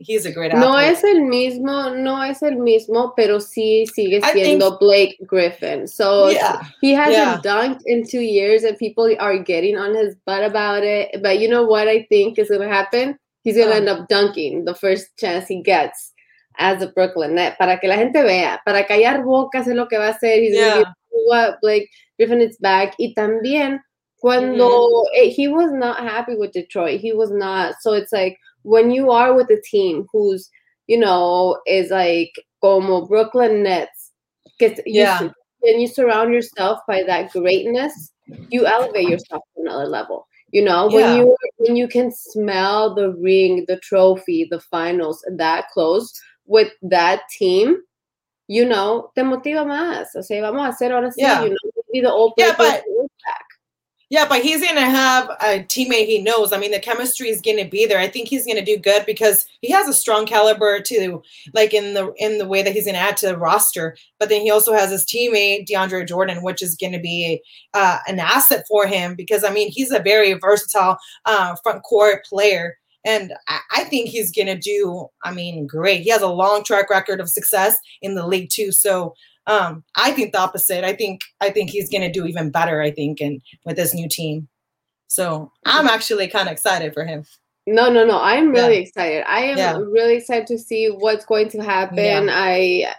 he's 0.00 0.26
a 0.26 0.32
great 0.32 0.52
athlete. 0.52 0.66
No 0.66 0.76
es 0.76 1.04
el 1.04 1.22
mismo, 1.22 1.94
no 1.94 2.22
es 2.22 2.42
el 2.42 2.56
mismo, 2.56 3.12
pero 3.14 3.38
sí 3.38 3.86
sigue 3.86 4.20
siendo 4.20 4.70
think, 4.70 4.80
Blake 4.80 5.16
Griffin. 5.26 5.86
So 5.86 6.30
yeah, 6.30 6.62
he 6.80 6.92
hasn't 6.92 7.14
yeah. 7.14 7.40
dunked 7.42 7.82
in 7.86 8.06
two 8.06 8.20
years 8.20 8.64
and 8.64 8.76
people 8.78 9.14
are 9.20 9.38
getting 9.38 9.76
on 9.76 9.94
his 9.94 10.16
butt 10.26 10.42
about 10.42 10.82
it. 10.82 11.22
But 11.22 11.38
you 11.38 11.48
know 11.48 11.64
what 11.64 11.86
I 11.86 12.06
think 12.08 12.38
is 12.38 12.48
going 12.48 12.62
to 12.62 12.68
happen? 12.68 13.18
He's 13.44 13.56
going 13.56 13.68
to 13.68 13.76
um, 13.76 13.88
end 13.88 13.88
up 13.88 14.08
dunking 14.08 14.64
the 14.64 14.74
first 14.74 15.16
chance 15.18 15.46
he 15.46 15.62
gets 15.62 16.12
as 16.58 16.82
a 16.82 16.88
Brooklyn 16.88 17.34
Net 17.34 17.56
para 17.58 17.78
que 17.78 17.88
la 17.88 17.96
gente 17.96 18.22
vea, 18.22 18.60
para 18.66 18.84
callar 18.84 19.22
bocas 19.22 19.66
es 19.66 19.74
lo 19.74 19.86
que 19.86 19.98
va 19.98 20.08
a 20.08 20.14
hacer. 20.14 20.40
He's 20.40 20.56
yeah. 20.56 20.84
what 21.26 21.60
Blake 21.60 21.88
Griffin 22.18 22.40
is 22.40 22.56
back. 22.58 22.94
Y 22.98 23.14
también 23.16 23.80
cuando 24.20 24.68
mm-hmm. 24.68 25.24
it, 25.24 25.30
he 25.30 25.48
was 25.48 25.72
not 25.72 26.00
happy 26.00 26.36
with 26.36 26.52
Detroit, 26.52 27.00
he 27.00 27.12
was 27.12 27.30
not. 27.30 27.74
So 27.80 27.92
it's 27.94 28.12
like 28.12 28.38
when 28.62 28.90
you 28.90 29.10
are 29.10 29.34
with 29.34 29.50
a 29.50 29.60
team 29.62 30.06
who's, 30.12 30.50
you 30.86 30.98
know, 30.98 31.58
is 31.66 31.90
like 31.90 32.32
como 32.60 33.06
Brooklyn 33.06 33.62
Nets, 33.62 34.12
gets 34.58 34.80
yeah. 34.86 35.22
You, 35.22 35.32
and 35.62 35.80
you 35.80 35.88
surround 35.88 36.32
yourself 36.32 36.80
by 36.88 37.02
that 37.02 37.32
greatness, 37.32 38.12
you 38.48 38.66
elevate 38.66 39.08
yourself 39.08 39.42
to 39.54 39.62
another 39.62 39.86
level. 39.86 40.26
You 40.52 40.64
know, 40.64 40.88
yeah. 40.90 40.96
when 40.96 41.18
you 41.18 41.36
when 41.58 41.76
you 41.76 41.86
can 41.86 42.10
smell 42.10 42.94
the 42.94 43.12
ring, 43.14 43.64
the 43.68 43.78
trophy, 43.78 44.48
the 44.50 44.60
finals 44.60 45.24
that 45.36 45.68
close 45.72 46.12
with 46.46 46.72
that 46.82 47.22
team, 47.38 47.76
you 48.48 48.64
know, 48.64 49.10
te 49.14 49.22
motiva 49.22 49.64
más. 49.64 50.06
O 50.16 50.22
sea, 50.22 50.40
vamos 50.42 50.62
a 50.62 50.72
hacer 50.72 50.90
ahora 50.92 51.10
sí, 51.10 51.18
yeah. 51.18 51.42
you 51.44 51.50
know, 51.50 51.56
be 51.92 52.00
the 52.00 52.10
old 52.10 52.32
yeah, 52.36 52.54
but, 52.56 52.82
yeah, 54.10 54.26
but 54.28 54.42
he's 54.42 54.60
gonna 54.60 54.90
have 54.90 55.30
a 55.40 55.62
teammate 55.62 56.06
he 56.06 56.20
knows. 56.20 56.52
I 56.52 56.58
mean, 56.58 56.72
the 56.72 56.80
chemistry 56.80 57.28
is 57.28 57.40
gonna 57.40 57.64
be 57.64 57.86
there. 57.86 58.00
I 58.00 58.08
think 58.08 58.28
he's 58.28 58.44
gonna 58.44 58.64
do 58.64 58.76
good 58.76 59.06
because 59.06 59.46
he 59.62 59.70
has 59.70 59.86
a 59.86 59.94
strong 59.94 60.26
caliber 60.26 60.80
too, 60.80 61.22
like 61.54 61.72
in 61.72 61.94
the 61.94 62.12
in 62.16 62.38
the 62.38 62.46
way 62.48 62.60
that 62.62 62.72
he's 62.72 62.86
gonna 62.86 62.98
add 62.98 63.16
to 63.18 63.28
the 63.28 63.38
roster. 63.38 63.96
But 64.18 64.28
then 64.28 64.40
he 64.40 64.50
also 64.50 64.72
has 64.72 64.90
his 64.90 65.04
teammate 65.04 65.68
DeAndre 65.68 66.08
Jordan, 66.08 66.42
which 66.42 66.60
is 66.60 66.74
gonna 66.74 66.98
be 66.98 67.40
uh, 67.72 67.98
an 68.08 68.18
asset 68.18 68.64
for 68.68 68.84
him 68.84 69.14
because 69.14 69.44
I 69.44 69.50
mean 69.52 69.70
he's 69.70 69.92
a 69.92 70.00
very 70.00 70.32
versatile 70.34 70.98
uh, 71.24 71.54
front 71.62 71.84
court 71.84 72.24
player. 72.24 72.76
And 73.04 73.32
I, 73.48 73.60
I 73.72 73.84
think 73.84 74.10
he's 74.10 74.32
gonna 74.32 74.58
do, 74.58 75.06
I 75.24 75.32
mean, 75.32 75.68
great. 75.68 76.02
He 76.02 76.10
has 76.10 76.22
a 76.22 76.28
long 76.28 76.64
track 76.64 76.90
record 76.90 77.20
of 77.20 77.30
success 77.30 77.78
in 78.02 78.16
the 78.16 78.26
league 78.26 78.50
too. 78.50 78.72
So 78.72 79.14
um, 79.46 79.84
I 79.96 80.12
think 80.12 80.32
the 80.32 80.40
opposite. 80.40 80.84
I 80.84 80.92
think 80.92 81.20
I 81.40 81.50
think 81.50 81.70
he's 81.70 81.90
gonna 81.90 82.12
do 82.12 82.26
even 82.26 82.50
better. 82.50 82.80
I 82.80 82.90
think, 82.90 83.20
and 83.20 83.40
with 83.64 83.76
this 83.76 83.94
new 83.94 84.08
team. 84.08 84.48
So 85.08 85.50
I'm 85.66 85.88
actually 85.88 86.28
kind 86.28 86.48
of 86.48 86.52
excited 86.52 86.94
for 86.94 87.04
him. 87.04 87.24
No, 87.66 87.90
no, 87.90 88.06
no. 88.06 88.20
I'm 88.20 88.50
really 88.50 88.76
yeah. 88.76 88.82
excited. 88.82 89.24
I 89.26 89.40
am 89.40 89.58
yeah. 89.58 89.76
really 89.76 90.16
excited 90.16 90.46
to 90.48 90.58
see 90.58 90.88
what's 90.88 91.24
going 91.24 91.48
to 91.50 91.62
happen. 91.62 91.98
Yeah. 91.98 92.26
I 92.30 92.94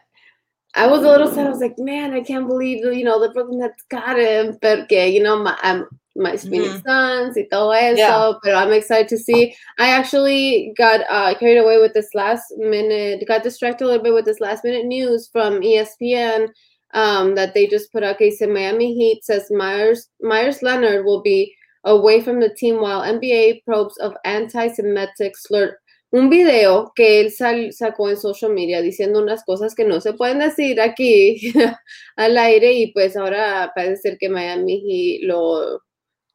I 0.75 0.87
was 0.87 1.03
a 1.03 1.07
little 1.07 1.27
sad. 1.27 1.47
I 1.47 1.49
was 1.49 1.59
like, 1.59 1.77
man, 1.77 2.13
I 2.13 2.21
can't 2.21 2.47
believe 2.47 2.83
you 2.83 3.03
know 3.03 3.19
the 3.19 3.33
Brooklyn 3.33 3.59
Nets 3.59 3.83
got 3.89 4.17
him. 4.17 4.57
But 4.61 4.91
you 4.91 5.23
know, 5.23 5.41
my, 5.41 5.57
I'm 5.61 5.87
my 6.15 6.37
Phoenix 6.37 6.73
mm-hmm. 6.73 6.87
Suns 6.87 7.37
y 7.37 7.47
todo 7.49 7.71
eso. 7.71 7.97
Yeah. 7.97 8.33
But 8.43 8.55
I'm 8.55 8.73
excited 8.73 9.07
to 9.09 9.17
see. 9.17 9.55
I 9.79 9.89
actually 9.89 10.73
got 10.77 11.01
uh, 11.09 11.33
carried 11.37 11.57
away 11.57 11.79
with 11.79 11.93
this 11.93 12.13
last 12.13 12.45
minute, 12.57 13.23
got 13.27 13.43
distracted 13.43 13.85
a 13.85 13.87
little 13.87 14.03
bit 14.03 14.13
with 14.13 14.25
this 14.25 14.39
last 14.39 14.63
minute 14.63 14.85
news 14.85 15.29
from 15.31 15.61
ESPN 15.61 16.49
um, 16.93 17.35
that 17.35 17.53
they 17.53 17.67
just 17.67 17.91
put 17.91 18.03
out. 18.03 18.15
Okay, 18.15 18.31
so 18.31 18.47
Miami 18.47 18.93
Heat 18.93 19.23
says 19.23 19.47
Meyers 19.51 20.09
Meyers 20.21 20.61
Leonard 20.61 21.05
will 21.05 21.21
be 21.21 21.53
away 21.83 22.21
from 22.21 22.39
the 22.39 22.53
team 22.53 22.81
while 22.81 23.01
NBA 23.01 23.63
probes 23.65 23.97
of 23.97 24.15
anti-Semitic 24.25 25.37
slur. 25.37 25.77
Un 26.13 26.29
video 26.29 26.91
que 26.93 27.21
él 27.21 27.31
sal, 27.31 27.71
sacó 27.71 28.09
en 28.09 28.17
social 28.17 28.51
media 28.51 28.81
diciendo 28.81 29.21
unas 29.21 29.45
cosas 29.45 29.73
que 29.73 29.85
no 29.85 30.01
se 30.01 30.11
pueden 30.11 30.39
decir 30.39 30.81
aquí 30.81 31.53
al 32.17 32.37
aire 32.37 32.73
y 32.73 32.91
pues 32.91 33.15
ahora 33.15 33.71
parece 33.73 33.95
ser 33.95 34.17
que 34.17 34.27
Miami 34.27 34.81
Heat 34.81 35.21
lo 35.23 35.81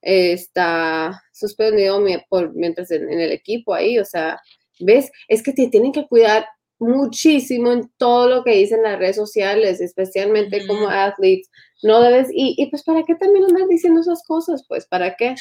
está 0.06 1.20
suspendido 1.32 2.00
por, 2.28 2.54
mientras 2.54 2.92
en, 2.92 3.10
el 3.10 3.32
equipo 3.32 3.74
ahí, 3.74 3.98
o 3.98 4.04
sea, 4.04 4.40
¿ves? 4.78 5.10
Es 5.26 5.42
que 5.42 5.52
te 5.52 5.66
tienen 5.66 5.90
que 5.90 6.06
cuidar 6.06 6.46
muchísimo 6.78 7.72
en 7.72 7.90
todo 7.96 8.28
lo 8.28 8.44
que 8.44 8.52
dicen 8.52 8.84
las 8.84 9.00
redes 9.00 9.16
sociales, 9.16 9.80
especialmente 9.80 10.64
como 10.68 10.88
athletes. 10.88 11.50
No 11.82 12.00
debes, 12.02 12.28
y, 12.32 12.54
y, 12.56 12.70
pues, 12.70 12.84
¿para 12.84 13.02
qué 13.02 13.16
también 13.16 13.46
andar 13.46 13.66
diciendo 13.66 14.00
esas 14.00 14.22
cosas? 14.22 14.64
Pues, 14.68 14.86
¿para 14.86 15.16
qué? 15.16 15.34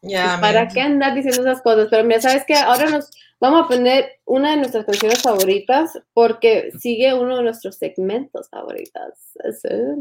Ya. 0.00 0.38
¿Para 0.40 0.66
qué 0.68 0.80
andar 0.80 1.14
diciendo 1.14 1.42
esas 1.42 1.60
cosas? 1.60 1.88
Pero 1.90 2.04
mira, 2.04 2.22
¿sabes 2.22 2.44
qué? 2.46 2.54
Ahora 2.54 2.88
nos 2.88 3.10
vamos 3.38 3.64
a 3.64 3.68
poner 3.68 4.12
una 4.24 4.52
de 4.52 4.56
nuestras 4.56 4.86
canciones 4.86 5.20
favoritas 5.20 5.92
porque 6.14 6.70
sigue 6.80 7.12
uno 7.12 7.36
de 7.36 7.42
nuestros 7.42 7.76
segmentos 7.76 8.48
favoritos. 8.48 9.12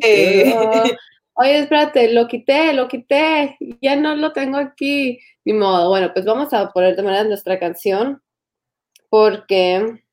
Eh. 0.02 0.54
Oye, 1.42 1.60
espérate, 1.60 2.12
lo 2.12 2.28
quité, 2.28 2.74
lo 2.74 2.90
quité, 2.90 3.56
ya 3.82 3.96
no 3.96 4.14
lo 4.14 4.34
tengo 4.34 4.58
aquí. 4.58 5.22
Ni 5.46 5.54
modo. 5.54 5.88
Bueno, 5.88 6.12
pues 6.14 6.26
vamos 6.26 6.52
a 6.52 6.70
poner 6.70 6.98
de 6.98 7.02
manera 7.02 7.24
nuestra 7.24 7.58
canción 7.58 8.22
porque 9.10 10.04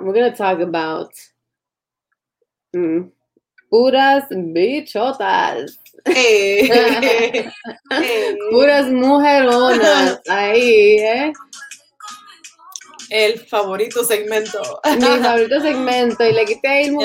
we're 0.00 0.30
to 0.30 0.34
talk 0.34 0.60
about 0.60 1.10
mm, 2.72 3.10
puras 3.68 4.24
bichotas. 4.30 5.78
puras 8.50 8.90
mujeronas 8.90 10.22
ahí, 10.30 10.96
¿eh? 10.98 11.32
El 13.10 13.38
favorito 13.38 14.04
segmento. 14.04 14.80
Mi 14.84 15.00
favorito 15.22 15.60
segmento. 15.60 16.24
Y 16.24 16.32
le 16.32 16.44
quité 16.44 16.68
ahí 16.68 16.96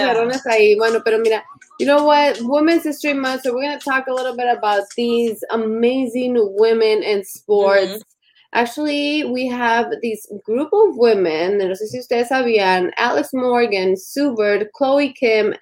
ahí. 0.49 0.75
Bueno, 0.75 1.01
pero 1.03 1.19
mira, 1.19 1.43
you 1.79 1.85
know 1.85 2.05
what? 2.05 2.39
Women's 2.41 2.83
History 2.83 3.13
Month. 3.13 3.43
So 3.43 3.53
we're 3.53 3.63
going 3.63 3.79
to 3.79 3.83
talk 3.83 4.07
a 4.07 4.13
little 4.13 4.35
bit 4.35 4.47
about 4.47 4.83
these 4.95 5.43
amazing 5.51 6.35
women 6.57 7.03
in 7.03 7.23
sports. 7.23 7.91
Mm-hmm. 7.91 8.01
Actually, 8.55 9.23
we 9.25 9.47
have 9.47 9.87
this 10.01 10.27
group 10.45 10.69
of 10.73 10.95
women. 10.95 11.57
No 11.57 11.73
sé 11.73 11.87
si 11.87 11.99
ustedes 11.99 12.29
sabían. 12.29 12.91
Alex 12.97 13.29
Morgan, 13.33 13.97
Sue 13.97 14.35
Bird, 14.35 14.69
Chloe 14.77 15.11
Kim, 15.13 15.55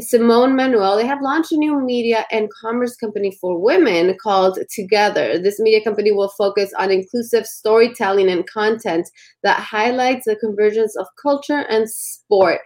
Simone 0.00 0.56
Manuel, 0.56 0.96
they 0.96 1.06
have 1.06 1.22
launched 1.22 1.52
a 1.52 1.56
new 1.56 1.80
media 1.80 2.26
and 2.32 2.48
commerce 2.52 2.96
company 2.96 3.30
for 3.40 3.60
women 3.60 4.16
called 4.20 4.58
Together. 4.68 5.38
This 5.38 5.60
media 5.60 5.84
company 5.84 6.10
will 6.10 6.30
focus 6.30 6.72
on 6.76 6.90
inclusive 6.90 7.46
storytelling 7.46 8.28
and 8.28 8.44
content 8.48 9.08
that 9.44 9.60
highlights 9.60 10.24
the 10.24 10.34
convergence 10.36 10.96
of 10.96 11.06
culture 11.22 11.64
and 11.68 11.88
sport. 11.88 12.60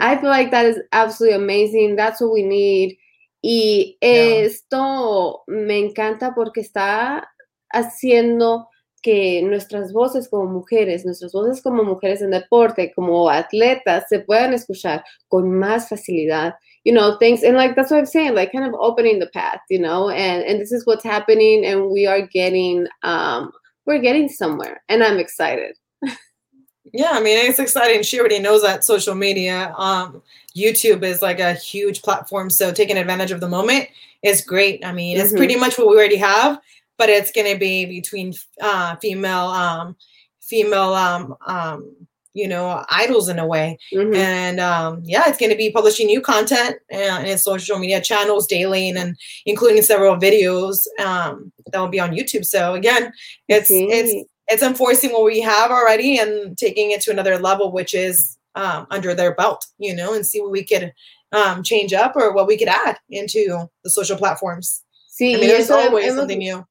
I 0.00 0.16
feel 0.16 0.28
like 0.28 0.50
that 0.50 0.66
is 0.66 0.78
absolutely 0.92 1.36
amazing. 1.36 1.96
That's 1.96 2.20
what 2.20 2.32
we 2.32 2.42
need. 2.42 2.98
Y 3.42 3.96
esto 4.02 5.44
me 5.48 5.78
encanta 5.78 6.34
porque 6.34 6.60
está 6.60 7.24
haciendo 7.74 8.66
que 9.02 9.42
nuestras 9.42 9.92
voces 9.92 10.28
como 10.28 10.46
mujeres, 10.46 11.04
nuestras 11.04 11.32
voces 11.32 11.62
como 11.62 11.84
mujeres 11.84 12.22
en 12.22 12.30
deporte, 12.30 12.92
como 12.94 13.28
atletas, 13.30 14.04
se 14.08 14.20
puedan 14.20 14.52
escuchar 14.52 15.04
con 15.28 15.50
más 15.50 15.88
facilidad. 15.88 16.54
You 16.84 16.94
know, 16.94 17.18
things 17.18 17.42
and 17.42 17.56
like 17.56 17.74
that's 17.74 17.90
what 17.90 17.98
I'm 17.98 18.06
saying, 18.06 18.34
like 18.34 18.52
kind 18.52 18.64
of 18.64 18.74
opening 18.80 19.18
the 19.18 19.26
path, 19.26 19.60
you 19.68 19.78
know, 19.78 20.08
and 20.08 20.42
and 20.44 20.58
this 20.58 20.72
is 20.72 20.86
what's 20.86 21.04
happening, 21.04 21.64
and 21.66 21.90
we 21.90 22.06
are 22.06 22.22
getting 22.22 22.86
um 23.02 23.52
we're 23.84 23.98
getting 23.98 24.28
somewhere, 24.28 24.82
and 24.88 25.02
I'm 25.02 25.18
excited. 25.18 25.76
Yeah, 26.92 27.10
I 27.12 27.20
mean 27.20 27.38
it's 27.38 27.58
exciting. 27.58 28.02
She 28.02 28.18
already 28.18 28.38
knows 28.38 28.62
that 28.62 28.84
social 28.84 29.14
media, 29.14 29.74
um, 29.76 30.22
YouTube 30.56 31.04
is 31.04 31.22
like 31.22 31.38
a 31.38 31.52
huge 31.52 32.02
platform. 32.02 32.50
So 32.50 32.72
taking 32.72 32.96
advantage 32.96 33.30
of 33.30 33.40
the 33.40 33.48
moment 33.48 33.88
is 34.22 34.40
great. 34.40 34.84
I 34.84 34.92
mean, 34.92 35.16
mm-hmm. 35.16 35.24
it's 35.24 35.34
pretty 35.34 35.56
much 35.56 35.78
what 35.78 35.88
we 35.88 35.94
already 35.94 36.16
have 36.16 36.58
but 37.00 37.08
it's 37.08 37.32
going 37.32 37.50
to 37.50 37.58
be 37.58 37.86
between 37.86 38.34
uh, 38.60 38.94
female 38.96 39.46
um, 39.46 39.96
female 40.42 40.92
um, 40.92 41.34
um, 41.46 41.96
you 42.34 42.46
know 42.46 42.84
idols 42.90 43.30
in 43.30 43.38
a 43.38 43.46
way 43.46 43.78
mm-hmm. 43.90 44.14
and 44.14 44.60
um, 44.60 45.00
yeah 45.04 45.24
it's 45.26 45.38
going 45.38 45.50
to 45.50 45.56
be 45.56 45.72
publishing 45.72 46.06
new 46.08 46.20
content 46.20 46.76
and 46.90 47.40
social 47.40 47.78
media 47.78 48.02
channels 48.02 48.46
daily 48.46 48.90
and, 48.90 48.98
and 48.98 49.16
including 49.46 49.82
several 49.82 50.14
videos 50.14 50.86
um, 51.00 51.50
that 51.72 51.80
will 51.80 51.88
be 51.88 51.98
on 51.98 52.10
youtube 52.10 52.44
so 52.44 52.74
again 52.74 53.10
it's 53.48 53.70
mm-hmm. 53.70 53.90
it's 53.90 54.28
it's 54.48 54.62
enforcing 54.62 55.10
what 55.10 55.24
we 55.24 55.40
have 55.40 55.70
already 55.70 56.18
and 56.18 56.58
taking 56.58 56.90
it 56.90 57.00
to 57.00 57.10
another 57.10 57.38
level 57.38 57.72
which 57.72 57.94
is 57.94 58.36
um, 58.56 58.86
under 58.90 59.14
their 59.14 59.34
belt 59.34 59.64
you 59.78 59.96
know 59.96 60.12
and 60.12 60.26
see 60.26 60.40
what 60.42 60.50
we 60.50 60.62
could 60.62 60.92
um, 61.32 61.62
change 61.62 61.94
up 61.94 62.14
or 62.14 62.34
what 62.34 62.46
we 62.46 62.58
could 62.58 62.68
add 62.68 62.98
into 63.08 63.68
the 63.84 63.90
social 63.90 64.18
platforms. 64.18 64.82
see 65.08 65.34
I 65.34 65.38
mean, 65.38 65.48
there's 65.48 65.70
always 65.70 66.14
something 66.14 66.38
new. 66.38 66.66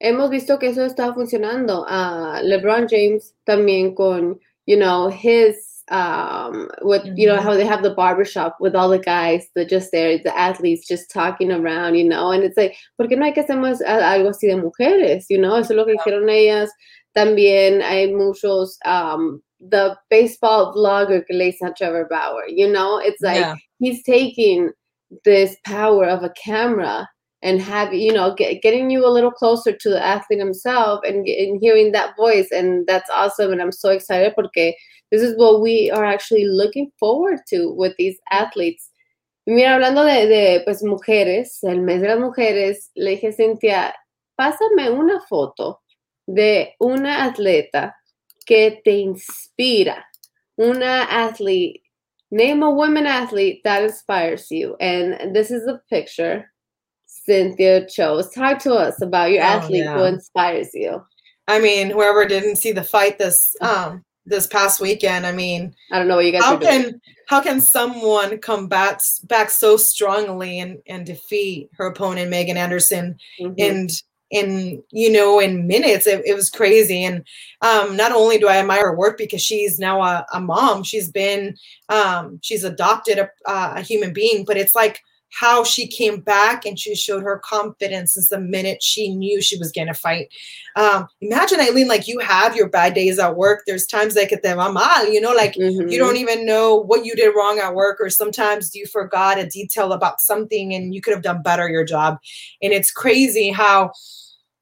Hemos 0.00 0.30
visto 0.30 0.58
que 0.58 0.68
eso 0.68 0.84
está 0.84 1.12
funcionando. 1.12 1.82
Uh, 1.82 2.40
LeBron 2.42 2.86
James 2.88 3.34
también 3.44 3.94
con, 3.94 4.38
you 4.66 4.76
know, 4.76 5.08
his 5.08 5.78
um 5.90 6.68
with 6.82 7.02
mm-hmm. 7.02 7.16
you 7.16 7.26
know 7.26 7.40
how 7.40 7.54
they 7.54 7.64
have 7.64 7.82
the 7.82 7.94
barbershop 7.94 8.56
with 8.60 8.74
all 8.74 8.88
the 8.88 8.98
guys 8.98 9.48
that 9.54 9.68
just 9.68 9.90
there 9.90 10.18
the 10.18 10.38
athletes 10.38 10.86
just 10.86 11.10
talking 11.10 11.50
around 11.50 11.94
you 11.94 12.04
know 12.04 12.30
and 12.30 12.44
it's 12.44 12.56
like 12.56 12.76
¿por 12.98 13.08
qué 13.08 13.16
no 13.16 13.24
hay 13.24 13.32
que 13.32 13.42
hacer 13.42 13.56
algo 13.56 14.28
así 14.28 14.48
de 14.48 14.56
mujeres 14.56 15.26
you 15.30 15.38
know 15.38 15.56
eso 15.56 15.72
es 15.72 15.76
lo 15.76 15.86
que 15.86 15.94
hicieron 15.94 16.28
ellas 16.28 16.70
también 17.14 17.80
hay 17.82 18.12
muchos 18.12 18.78
um 18.84 19.40
the 19.60 19.96
baseball 20.10 20.72
vlogger 20.72 21.24
que 21.26 21.34
le 21.34 21.52
Trevor 21.76 22.06
Bauer 22.08 22.46
you 22.48 22.70
know 22.70 22.98
it's 22.98 23.22
like 23.22 23.40
yeah. 23.40 23.56
he's 23.78 24.02
taking 24.02 24.70
this 25.24 25.56
power 25.64 26.04
of 26.04 26.22
a 26.22 26.30
camera 26.30 27.08
and 27.42 27.60
have 27.60 27.94
you 27.94 28.12
know 28.12 28.34
get, 28.34 28.62
getting 28.62 28.90
you 28.90 29.06
a 29.06 29.08
little 29.08 29.30
closer 29.30 29.72
to 29.72 29.88
the 29.90 30.04
athlete 30.04 30.40
himself 30.40 31.00
and, 31.04 31.26
and 31.26 31.60
hearing 31.60 31.92
that 31.92 32.16
voice 32.16 32.48
and 32.50 32.86
that's 32.86 33.08
awesome 33.10 33.52
and 33.52 33.62
i'm 33.62 33.72
so 33.72 33.90
excited 33.90 34.34
because 34.36 34.74
this 35.10 35.22
is 35.22 35.36
what 35.36 35.60
we 35.60 35.90
are 35.90 36.04
actually 36.04 36.44
looking 36.44 36.90
forward 36.98 37.40
to 37.48 37.72
with 37.72 37.94
these 37.96 38.18
athletes. 38.30 38.90
Mira 39.46 39.76
hablando 39.76 40.04
de, 40.04 40.26
de 40.26 40.62
pues 40.64 40.82
mujeres 40.82 41.64
el 41.64 41.80
mes 41.80 42.02
de 42.02 42.08
las 42.08 42.18
mujeres 42.18 42.90
le 42.94 43.16
dije 43.16 43.32
Cintia 43.32 43.94
pásame 44.38 44.90
una 44.90 45.20
foto 45.20 45.80
de 46.26 46.74
una 46.78 47.24
atleta 47.24 47.94
que 48.44 48.82
te 48.84 48.98
inspira 48.98 50.04
una 50.58 51.06
athlete 51.08 51.80
name 52.30 52.62
a 52.62 52.68
woman 52.68 53.06
athlete 53.06 53.62
that 53.64 53.82
inspires 53.82 54.50
you 54.50 54.76
and 54.80 55.34
this 55.34 55.50
is 55.50 55.66
a 55.66 55.80
picture 55.88 56.44
Cynthia 57.28 57.86
chose. 57.86 58.30
Talk 58.30 58.58
to 58.60 58.74
us 58.74 59.00
about 59.02 59.30
your 59.30 59.42
oh, 59.42 59.46
athlete 59.46 59.84
yeah. 59.84 59.94
who 59.94 60.04
inspires 60.04 60.70
you. 60.72 61.02
I 61.46 61.60
mean, 61.60 61.90
whoever 61.90 62.26
didn't 62.26 62.56
see 62.56 62.72
the 62.72 62.82
fight 62.82 63.18
this 63.18 63.54
um 63.60 64.04
this 64.26 64.46
past 64.46 64.80
weekend, 64.80 65.26
I 65.26 65.32
mean, 65.32 65.74
I 65.92 65.98
don't 65.98 66.08
know 66.08 66.16
what 66.16 66.24
you 66.24 66.32
guys. 66.32 66.42
How 66.42 66.56
can 66.56 67.00
how 67.26 67.40
can 67.40 67.60
someone 67.60 68.38
come 68.38 68.66
back 68.66 69.00
back 69.24 69.50
so 69.50 69.76
strongly 69.76 70.58
and 70.58 70.78
and 70.86 71.04
defeat 71.04 71.68
her 71.74 71.86
opponent 71.86 72.30
Megan 72.30 72.56
Anderson 72.56 73.16
mm-hmm. 73.40 73.54
and 73.58 73.90
in 74.30 74.82
you 74.90 75.10
know 75.10 75.40
in 75.40 75.66
minutes 75.66 76.06
it, 76.06 76.22
it 76.26 76.34
was 76.34 76.50
crazy 76.50 77.02
and 77.02 77.24
um 77.62 77.96
not 77.96 78.12
only 78.12 78.36
do 78.36 78.46
i 78.46 78.58
admire 78.58 78.88
her 78.88 78.94
work 78.94 79.16
because 79.16 79.40
she's 79.40 79.78
now 79.78 80.02
a, 80.02 80.26
a 80.34 80.38
mom 80.38 80.82
she's 80.82 81.10
been 81.10 81.56
um 81.88 82.38
she's 82.42 82.62
adopted 82.62 83.18
a, 83.18 83.30
a 83.46 83.80
human 83.80 84.12
being 84.12 84.44
but 84.44 84.58
it's 84.58 84.74
like 84.74 85.00
how 85.30 85.62
she 85.62 85.86
came 85.86 86.20
back 86.20 86.64
and 86.64 86.78
she 86.78 86.94
showed 86.94 87.22
her 87.22 87.38
confidence 87.38 88.14
since 88.14 88.28
the 88.28 88.40
minute 88.40 88.82
she 88.82 89.14
knew 89.14 89.40
she 89.40 89.58
was 89.58 89.70
going 89.70 89.86
to 89.86 89.94
fight. 89.94 90.28
Um, 90.76 91.06
imagine, 91.20 91.60
Aileen, 91.60 91.88
like 91.88 92.08
you 92.08 92.18
have 92.20 92.56
your 92.56 92.68
bad 92.68 92.94
days 92.94 93.18
at 93.18 93.36
work. 93.36 93.64
There's 93.66 93.86
times 93.86 94.16
like 94.16 94.32
at 94.32 94.42
the 94.42 94.56
mal, 94.56 95.12
you 95.12 95.20
know, 95.20 95.32
like 95.32 95.54
mm-hmm. 95.54 95.88
you 95.88 95.98
don't 95.98 96.16
even 96.16 96.46
know 96.46 96.76
what 96.76 97.04
you 97.04 97.14
did 97.14 97.34
wrong 97.36 97.58
at 97.58 97.74
work, 97.74 97.98
or 98.00 98.10
sometimes 98.10 98.74
you 98.74 98.86
forgot 98.86 99.38
a 99.38 99.46
detail 99.46 99.92
about 99.92 100.20
something 100.20 100.74
and 100.74 100.94
you 100.94 101.00
could 101.00 101.14
have 101.14 101.22
done 101.22 101.42
better 101.42 101.68
your 101.68 101.84
job. 101.84 102.18
And 102.62 102.72
it's 102.72 102.90
crazy 102.90 103.50
how 103.50 103.92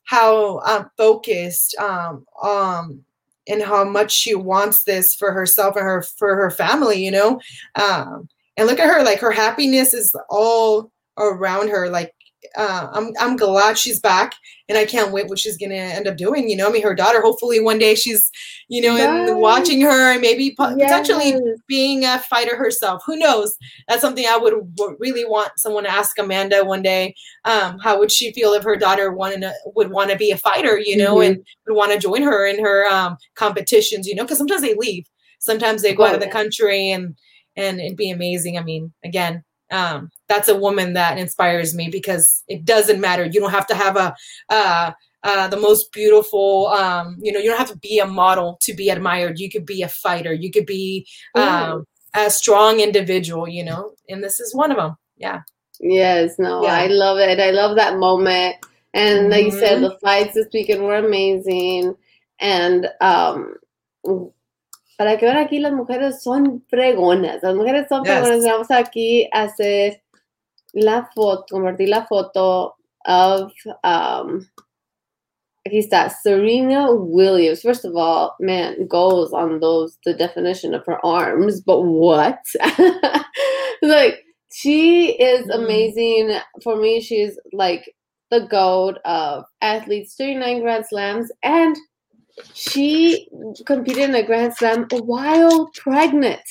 how 0.04 0.60
um, 0.60 0.90
focused 0.96 1.76
um, 1.78 2.24
um, 2.42 3.04
and 3.48 3.62
how 3.62 3.84
much 3.84 4.12
she 4.12 4.34
wants 4.34 4.84
this 4.84 5.14
for 5.14 5.32
herself 5.32 5.76
and 5.76 5.84
her 5.84 6.02
for 6.02 6.34
her 6.36 6.50
family, 6.50 7.04
you 7.04 7.10
know. 7.10 7.40
Um, 7.74 8.28
and 8.56 8.66
look 8.66 8.78
at 8.78 8.88
her 8.88 9.04
like 9.04 9.20
her 9.20 9.32
happiness 9.32 9.94
is 9.94 10.14
all 10.28 10.90
around 11.18 11.68
her 11.68 11.88
like 11.88 12.12
uh, 12.56 12.88
I'm 12.92 13.12
I'm 13.18 13.36
glad 13.36 13.78
she's 13.78 14.00
back, 14.00 14.34
and 14.68 14.78
I 14.78 14.84
can't 14.84 15.12
wait 15.12 15.28
what 15.28 15.38
she's 15.38 15.56
gonna 15.56 15.74
end 15.74 16.06
up 16.06 16.16
doing. 16.16 16.48
You 16.48 16.56
know, 16.56 16.68
I 16.68 16.72
mean, 16.72 16.82
her 16.82 16.94
daughter. 16.94 17.20
Hopefully, 17.20 17.60
one 17.60 17.78
day 17.78 17.94
she's, 17.94 18.30
you 18.68 18.80
know, 18.80 18.96
yes. 18.96 19.28
and 19.28 19.40
watching 19.40 19.80
her, 19.80 20.12
and 20.12 20.20
maybe 20.20 20.54
po- 20.56 20.74
yes. 20.76 20.90
potentially 20.90 21.38
being 21.66 22.04
a 22.04 22.18
fighter 22.18 22.56
herself. 22.56 23.02
Who 23.06 23.16
knows? 23.16 23.56
That's 23.88 24.00
something 24.00 24.26
I 24.26 24.36
would 24.36 24.54
w- 24.76 24.96
really 25.00 25.24
want 25.24 25.52
someone 25.56 25.84
to 25.84 25.90
ask 25.90 26.18
Amanda 26.18 26.64
one 26.64 26.82
day. 26.82 27.14
Um, 27.44 27.78
how 27.78 27.98
would 27.98 28.12
she 28.12 28.32
feel 28.32 28.52
if 28.52 28.64
her 28.64 28.76
daughter 28.76 29.12
wanted 29.12 29.40
to, 29.42 29.52
would 29.74 29.90
want 29.90 30.10
to 30.10 30.16
be 30.16 30.30
a 30.30 30.38
fighter? 30.38 30.78
You 30.78 30.96
know, 30.96 31.16
mm-hmm. 31.16 31.34
and 31.34 31.46
would 31.66 31.76
want 31.76 31.92
to 31.92 31.98
join 31.98 32.22
her 32.22 32.46
in 32.46 32.62
her 32.62 32.86
um, 32.86 33.16
competitions. 33.34 34.06
You 34.06 34.14
know, 34.14 34.24
because 34.24 34.38
sometimes 34.38 34.62
they 34.62 34.74
leave. 34.74 35.06
Sometimes 35.38 35.82
they 35.82 35.94
go 35.94 36.04
oh, 36.04 36.06
out 36.06 36.14
of 36.14 36.20
the 36.20 36.28
country 36.28 36.90
and 36.90 37.14
and 37.56 37.80
it'd 37.80 37.96
be 37.96 38.10
amazing. 38.10 38.58
I 38.58 38.62
mean, 38.62 38.92
again, 39.04 39.42
um, 39.70 40.10
that's 40.28 40.48
a 40.48 40.56
woman 40.56 40.92
that 40.94 41.18
inspires 41.18 41.74
me 41.74 41.88
because 41.90 42.44
it 42.48 42.64
doesn't 42.64 43.00
matter. 43.00 43.24
You 43.24 43.40
don't 43.40 43.50
have 43.50 43.66
to 43.68 43.74
have 43.74 43.96
a 43.96 44.14
uh, 44.48 44.92
uh, 45.22 45.48
the 45.48 45.58
most 45.58 45.92
beautiful. 45.92 46.68
Um, 46.68 47.16
you 47.20 47.32
know, 47.32 47.40
you 47.40 47.50
don't 47.50 47.58
have 47.58 47.70
to 47.70 47.78
be 47.78 47.98
a 47.98 48.06
model 48.06 48.58
to 48.62 48.74
be 48.74 48.90
admired. 48.90 49.38
You 49.38 49.50
could 49.50 49.66
be 49.66 49.82
a 49.82 49.88
fighter. 49.88 50.32
You 50.32 50.52
could 50.52 50.66
be 50.66 51.06
um, 51.34 51.84
a 52.14 52.30
strong 52.30 52.80
individual. 52.80 53.48
You 53.48 53.64
know, 53.64 53.92
and 54.08 54.22
this 54.22 54.38
is 54.38 54.54
one 54.54 54.70
of 54.70 54.76
them. 54.76 54.96
Yeah. 55.16 55.40
Yes. 55.80 56.38
No, 56.38 56.62
yeah. 56.62 56.74
I 56.74 56.86
love 56.86 57.18
it. 57.18 57.40
I 57.40 57.50
love 57.50 57.76
that 57.76 57.98
moment. 57.98 58.56
And 58.94 59.28
like 59.28 59.46
mm-hmm. 59.46 59.54
you 59.54 59.60
said, 59.60 59.72
mm-hmm. 59.74 59.82
the 59.84 59.98
fights 59.98 60.34
this 60.34 60.46
weekend 60.52 60.82
were 60.82 60.96
amazing. 60.96 61.96
And 62.40 62.88
um, 63.00 63.54
para 64.96 65.18
que 65.18 65.26
vean 65.26 65.36
aquí 65.36 65.58
las 65.58 65.72
mujeres 65.72 66.22
son 66.22 66.64
fregonas, 66.68 67.42
las 67.42 67.54
mujeres 67.54 67.86
son 67.88 68.04
fregonas. 68.04 68.42
Vamos 68.42 68.70
aquí 68.70 69.28
a 69.32 69.42
hacer 69.42 70.02
la 70.72 71.10
foto, 71.14 71.44
convertir 71.50 71.88
la 71.88 72.06
foto 72.06 72.76
of, 73.06 73.52
um, 73.84 74.46
aquí 75.66 75.78
está, 75.78 76.10
Serena 76.10 76.90
Williams. 76.90 77.62
First 77.62 77.84
of 77.84 77.96
all, 77.96 78.34
man, 78.40 78.86
goes 78.86 79.32
on 79.32 79.60
those, 79.60 79.98
the 80.04 80.14
definition 80.14 80.74
of 80.74 80.84
her 80.86 81.04
arms, 81.04 81.60
but 81.60 81.82
what? 81.82 82.38
like, 83.82 84.24
she 84.52 85.12
is 85.12 85.46
mm-hmm. 85.46 85.62
amazing. 85.62 86.38
For 86.62 86.76
me, 86.76 87.00
she's 87.00 87.38
like 87.52 87.94
the 88.30 88.46
goat 88.46 88.98
of 89.04 89.44
athletes, 89.60 90.14
39 90.16 90.62
Grand 90.62 90.86
Slams, 90.86 91.30
and 91.42 91.76
she 92.54 93.28
competed 93.64 94.10
in 94.10 94.14
a 94.14 94.22
Grand 94.22 94.54
Slam 94.54 94.86
while 94.90 95.70
pregnant, 95.74 96.42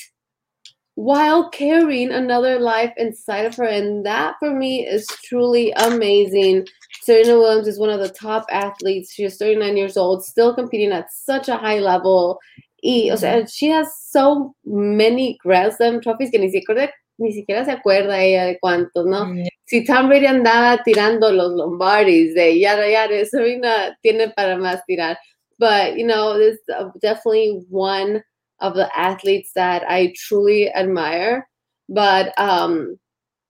while 0.94 1.50
carrying 1.50 2.10
another 2.10 2.58
life 2.58 2.92
inside 2.96 3.44
of 3.44 3.56
her. 3.56 3.64
And 3.64 4.04
that 4.06 4.34
for 4.38 4.52
me 4.52 4.86
is 4.86 5.06
truly 5.24 5.72
amazing. 5.72 6.66
Serena 7.02 7.38
Williams 7.38 7.68
is 7.68 7.78
one 7.78 7.90
of 7.90 8.00
the 8.00 8.08
top 8.08 8.46
athletes. 8.50 9.12
She 9.12 9.24
is 9.24 9.36
39 9.36 9.76
years 9.76 9.96
old, 9.96 10.24
still 10.24 10.54
competing 10.54 10.92
at 10.92 11.12
such 11.12 11.48
a 11.48 11.56
high 11.56 11.78
level. 11.78 12.38
Y, 12.82 13.10
o 13.12 13.16
sea, 13.16 13.46
she 13.46 13.68
has 13.68 13.88
so 14.10 14.54
many 14.64 15.38
Grand 15.42 15.72
Slam 15.72 16.00
trophies 16.00 16.30
que 16.30 16.38
ni 16.38 16.50
siquiera, 16.50 16.90
ni 17.18 17.32
siquiera 17.32 17.64
se 17.64 17.72
acuerda 17.72 18.22
ella 18.22 18.44
de 18.44 18.58
cuántos, 18.60 19.06
¿no? 19.06 19.26
Mm. 19.26 19.46
Si 19.64 19.84
Tom 19.84 20.08
Brady 20.08 20.26
andaba 20.26 20.82
tirando 20.84 21.32
los 21.32 21.52
Lombardis 21.52 22.34
de 22.34 22.58
yara 22.58 22.88
yara, 22.88 23.24
Serena 23.24 23.98
tiene 24.02 24.30
para 24.30 24.56
más 24.56 24.84
tirar. 24.86 25.18
But, 25.58 25.96
you 25.96 26.06
know, 26.06 26.38
this 26.38 26.58
is 26.68 26.86
definitely 27.00 27.64
one 27.68 28.22
of 28.60 28.74
the 28.74 28.94
athletes 28.98 29.52
that 29.54 29.84
I 29.88 30.14
truly 30.16 30.72
admire. 30.72 31.48
But 31.88 32.38
um, 32.38 32.98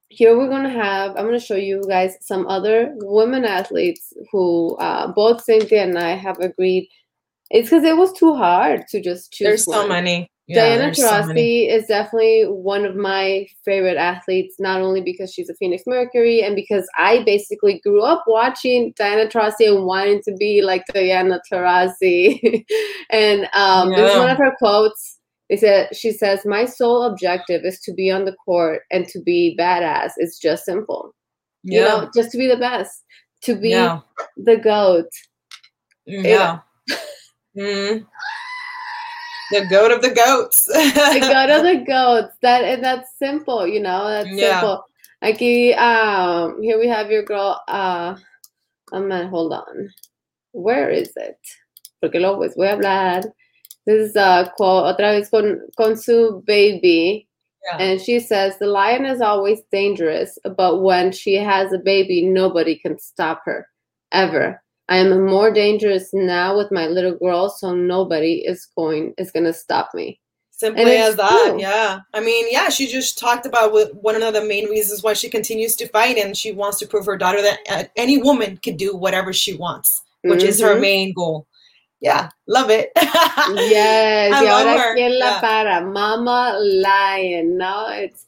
here 0.09 0.37
we're 0.37 0.49
going 0.49 0.62
to 0.62 0.69
have, 0.71 1.11
I'm 1.16 1.27
going 1.27 1.38
to 1.38 1.45
show 1.45 1.57
you 1.57 1.83
guys 1.88 2.16
some 2.21 2.47
other 2.47 2.92
women 2.97 3.45
athletes 3.45 4.12
who 4.31 4.77
uh, 4.77 5.12
both 5.12 5.42
Cynthia 5.42 5.83
and 5.83 5.99
I 5.99 6.11
have 6.11 6.38
agreed. 6.38 6.88
It's 7.51 7.71
because 7.71 7.85
it 7.85 7.97
was 7.97 8.12
too 8.12 8.35
hard 8.35 8.87
to 8.88 9.01
just 9.01 9.33
choose. 9.33 9.47
There's 9.47 9.66
one. 9.66 9.83
so 9.83 9.88
many. 9.88 10.31
Yeah, 10.48 10.76
Diana 10.76 10.92
Taurasi 10.92 11.68
so 11.68 11.76
is 11.76 11.87
definitely 11.87 12.44
one 12.44 12.85
of 12.85 12.94
my 12.94 13.48
favorite 13.64 13.96
athletes, 13.96 14.54
not 14.61 14.80
only 14.80 15.00
because 15.00 15.32
she's 15.32 15.50
a 15.50 15.54
Phoenix 15.54 15.82
Mercury 15.87 16.40
and 16.40 16.54
because 16.54 16.88
I 16.96 17.24
basically 17.24 17.80
grew 17.80 18.02
up 18.02 18.22
watching 18.28 18.92
Diana 18.96 19.28
Taurasi 19.28 19.66
and 19.74 19.85
wanting 19.85 20.22
to 20.22 20.32
be 20.38 20.62
like 20.62 20.85
Diana 20.94 21.40
Taurasi. 21.50 22.64
and 23.11 23.48
um, 23.54 23.90
yeah. 23.90 23.96
this 23.96 24.12
is 24.12 24.18
one 24.18 24.30
of 24.30 24.38
her 24.38 24.54
quotes. 24.56 25.18
They 25.50 25.56
said 25.56 25.88
she 25.96 26.12
says, 26.12 26.44
"My 26.44 26.64
sole 26.64 27.02
objective 27.02 27.64
is 27.64 27.80
to 27.80 27.92
be 27.92 28.11
on 28.11 28.24
the 28.24 28.37
court 28.44 28.82
and 28.92 29.06
to 29.09 29.20
be 29.20 29.56
badass. 29.59 30.12
It's 30.16 30.38
just 30.38 30.64
simple, 30.64 31.12
yeah. 31.64 31.78
you 31.78 31.85
know, 31.85 32.11
just 32.14 32.30
to 32.32 32.38
be 32.38 32.46
the 32.46 32.56
best, 32.56 33.02
to 33.42 33.56
be 33.56 33.70
yeah. 33.70 34.00
the 34.37 34.56
goat." 34.56 35.11
Yeah. 36.06 36.61
mm 37.56 38.06
the 39.50 39.66
goat 39.66 39.90
of 39.90 40.02
the 40.02 40.11
goats. 40.11 40.64
the 40.64 41.18
goat 41.20 41.50
of 41.50 41.62
the 41.62 41.85
goats. 41.87 42.37
That 42.42 42.64
and 42.64 42.82
that's 42.82 43.16
simple, 43.18 43.66
you 43.66 43.80
know. 43.80 44.09
That's 44.09 44.30
yeah. 44.30 44.61
simple. 44.61 44.85
Aquí, 45.22 45.76
um, 45.76 46.62
here 46.62 46.78
we 46.78 46.88
have 46.88 47.11
your 47.11 47.22
girl. 47.22 47.61
Uh, 47.68 48.16
I'm 48.92 49.09
gonna 49.09 49.28
hold 49.28 49.52
on. 49.52 49.90
Where 50.52 50.90
is 50.90 51.12
it? 51.16 51.38
Porque 52.02 52.14
luego 52.14 52.38
pues 52.38 52.54
voy 52.56 52.66
a 52.66 52.76
hablar. 52.76 53.24
This 53.87 54.11
is 54.11 54.16
a 54.16 54.52
quote 54.56 54.96
otra 54.96 55.12
vez 55.12 55.30
con 55.30 55.61
con 55.76 55.96
su 55.96 56.42
baby. 56.46 57.28
Yeah. 57.64 57.78
And 57.78 58.00
she 58.00 58.20
says 58.20 58.59
the 58.59 58.66
lion 58.66 59.06
is 59.06 59.20
always 59.20 59.61
dangerous, 59.72 60.38
but 60.56 60.82
when 60.82 61.12
she 61.12 61.35
has 61.35 61.72
a 61.72 61.78
baby, 61.78 62.22
nobody 62.22 62.76
can 62.76 62.98
stop 62.98 63.42
her 63.44 63.68
ever. 64.12 64.62
I 64.88 64.99
am 64.99 65.27
more 65.27 65.53
dangerous 65.53 66.11
now 66.12 66.57
with 66.57 66.70
my 66.70 66.87
little 66.87 67.16
girl, 67.16 67.49
so 67.49 67.75
nobody 67.75 68.44
is 68.46 68.68
going 68.77 69.14
is 69.18 69.33
gonna 69.33 69.53
stop 69.53 69.90
me. 69.94 70.20
Simply 70.51 70.96
as 70.96 71.16
that, 71.16 71.49
true. 71.51 71.61
yeah. 71.61 72.01
I 72.14 72.20
mean, 72.20 72.46
yeah, 72.51 72.70
she 72.70 72.87
just 72.87 73.18
talked 73.18 73.44
about 73.44 73.72
one 74.03 74.22
of 74.22 74.33
the 74.33 74.44
main 74.44 74.70
reasons 74.70 75.03
why 75.03 75.12
she 75.12 75.29
continues 75.29 75.77
to 75.77 75.88
fight, 75.88 76.16
and 76.16 76.37
she 76.37 76.53
wants 76.53 76.79
to 76.79 76.87
prove 76.87 77.05
her 77.07 77.18
daughter 77.18 77.42
that 77.42 77.59
uh, 77.68 77.85
any 77.96 78.16
woman 78.16 78.57
can 78.62 78.77
do 78.77 78.96
whatever 78.96 79.35
she 79.35 79.55
wants, 79.55 80.03
which 80.22 80.40
mm-hmm. 80.40 80.49
is 80.49 80.61
her 80.61 80.72
mm-hmm. 80.72 80.81
main 80.81 81.12
goal. 81.12 81.46
Yeah, 82.01 82.31
love 82.46 82.70
it. 82.70 82.90
yes, 82.96 84.33
I 84.33 84.44
y 84.44 84.49
ahora 84.49 84.94
quién 84.94 85.18
la 85.18 85.27
yeah. 85.27 85.40
para, 85.40 85.81
Mama 85.85 86.57
Lion, 86.59 87.59
no? 87.59 87.88
It's 87.90 88.27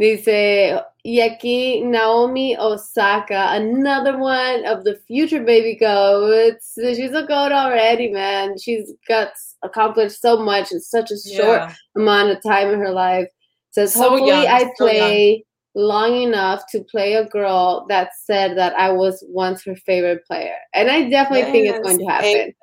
Dice, 0.00 0.80
y 1.04 1.20
aquí 1.20 1.82
Naomi 1.84 2.56
Osaka, 2.58 3.52
another 3.52 4.18
one 4.18 4.64
of 4.66 4.84
the 4.84 4.96
future 5.06 5.42
baby 5.42 5.76
goats. 5.76 6.74
She's 6.76 7.12
a 7.12 7.22
goat 7.22 7.52
already, 7.52 8.08
man. 8.08 8.58
She's 8.58 8.92
got 9.08 9.32
accomplished 9.62 10.20
so 10.20 10.42
much 10.42 10.72
in 10.72 10.80
such 10.80 11.10
a 11.10 11.16
short 11.18 11.60
yeah. 11.60 11.74
amount 11.96 12.30
of 12.30 12.42
time 12.42 12.70
in 12.70 12.78
her 12.78 12.92
life. 12.92 13.28
Says, 13.70 13.94
so 13.94 14.10
hopefully 14.10 14.30
young, 14.30 14.46
I 14.46 14.70
play 14.76 15.44
long 15.74 16.20
enough 16.20 16.62
to 16.70 16.82
play 16.82 17.14
a 17.14 17.24
girl 17.26 17.86
that 17.88 18.10
said 18.24 18.58
that 18.58 18.74
I 18.74 18.90
was 18.90 19.24
once 19.28 19.62
her 19.64 19.76
favorite 19.76 20.26
player. 20.26 20.56
And 20.74 20.90
I 20.90 21.08
definitely 21.08 21.40
yes. 21.40 21.52
think 21.52 21.68
it's 21.68 21.78
going 21.80 21.98
to 21.98 22.04
happen. 22.06 22.54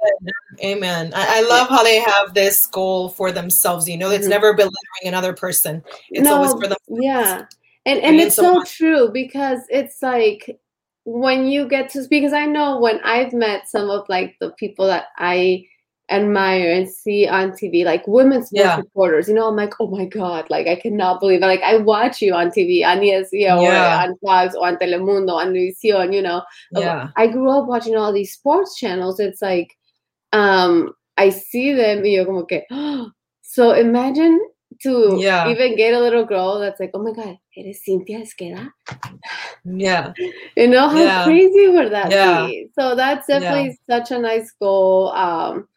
Amen. 0.62 0.78
Amen. 0.78 1.14
I, 1.16 1.40
I, 1.40 1.42
love 1.48 1.70
how 1.70 1.84
they 1.84 2.00
have 2.00 2.34
this 2.34 2.66
goal 2.66 3.10
for 3.10 3.32
themselves. 3.32 3.88
You 3.88 3.98
know, 3.98 4.10
it's 4.10 4.24
mm-hmm. 4.24 4.32
never 4.32 4.54
belittling 4.54 4.76
another 5.06 5.34
person. 5.34 5.84
It's 6.10 6.24
no, 6.24 6.36
always 6.36 6.52
for 6.54 6.68
them. 6.68 6.78
Yeah. 6.90 7.46
And 7.88 8.00
and 8.02 8.18
it's 8.18 8.36
so 8.36 8.64
true 8.64 9.10
because 9.12 9.62
it's 9.70 10.02
like 10.02 10.60
when 11.06 11.48
you 11.48 11.70
get 11.70 11.90
to 11.92 12.06
because 12.10 12.34
I 12.34 12.46
know 12.46 12.80
when 12.80 13.00
I've 13.00 13.32
met 13.32 13.70
some 13.70 13.90
of 13.90 14.08
like 14.10 14.36
the 14.42 14.52
people 14.52 14.88
that 14.88 15.06
I 15.18 15.66
admire 16.10 16.72
and 16.72 16.90
see 16.90 17.28
on 17.28 17.52
TV, 17.52 17.86
like 17.86 18.06
women's 18.06 18.48
sports 18.48 18.66
yeah. 18.66 18.78
reporters. 18.78 19.30
You 19.30 19.36
know, 19.36 19.48
I'm 19.48 19.56
like, 19.56 19.74
oh 19.80 19.88
my 19.88 20.04
god, 20.04 20.50
like 20.50 20.68
I 20.68 20.76
cannot 20.76 21.22
believe 21.22 21.42
it. 21.42 21.46
Like 21.46 21.62
I 21.62 21.78
watch 21.78 22.22
you 22.22 22.34
on 22.34 22.50
TV, 22.50 22.86
on 22.86 22.98
ESPN 22.98 23.64
yeah. 23.64 24.04
or 24.04 24.10
on 24.10 24.18
Fox 24.18 24.54
or 24.54 24.68
on 24.68 24.76
Telemundo, 24.76 25.32
on 25.32 25.54
Univision. 25.54 26.14
You 26.14 26.22
know, 26.22 26.44
yeah. 26.72 27.10
I 27.16 27.28
grew 27.28 27.50
up 27.50 27.68
watching 27.68 27.96
all 27.96 28.12
these 28.12 28.34
sports 28.34 28.78
channels. 28.78 29.20
It's 29.22 29.42
like, 29.42 29.78
um, 30.34 30.92
I 31.16 31.30
see 31.30 31.74
them, 31.74 32.04
y 32.04 32.10
yo 32.10 32.26
como 32.26 32.44
que, 32.44 32.64
so 33.42 33.72
imagine 33.72 34.40
to 34.84 35.18
yeah. 35.20 35.50
even 35.50 35.76
get 35.76 35.94
a 35.94 36.00
little 36.00 36.26
girl 36.26 36.60
that's 36.60 36.80
like, 36.80 36.92
oh 36.94 37.04
my 37.04 37.12
god, 37.12 37.38
eres 37.56 37.84
Cynthia 37.84 38.20
Esqueda? 38.20 38.70
Yeah. 39.66 40.14
you 40.58 40.68
know 40.68 40.90
how 40.90 40.98
yeah. 40.98 41.24
crazy 41.24 41.68
would 41.68 41.92
that 41.92 42.12
yeah. 42.12 42.46
be? 42.46 42.70
So 42.78 42.96
that's 42.96 43.28
definitely 43.28 43.78
such 43.90 44.12
a 44.12 44.20
nice 44.20 44.52
goal. 44.60 45.10
Um, 45.10 45.68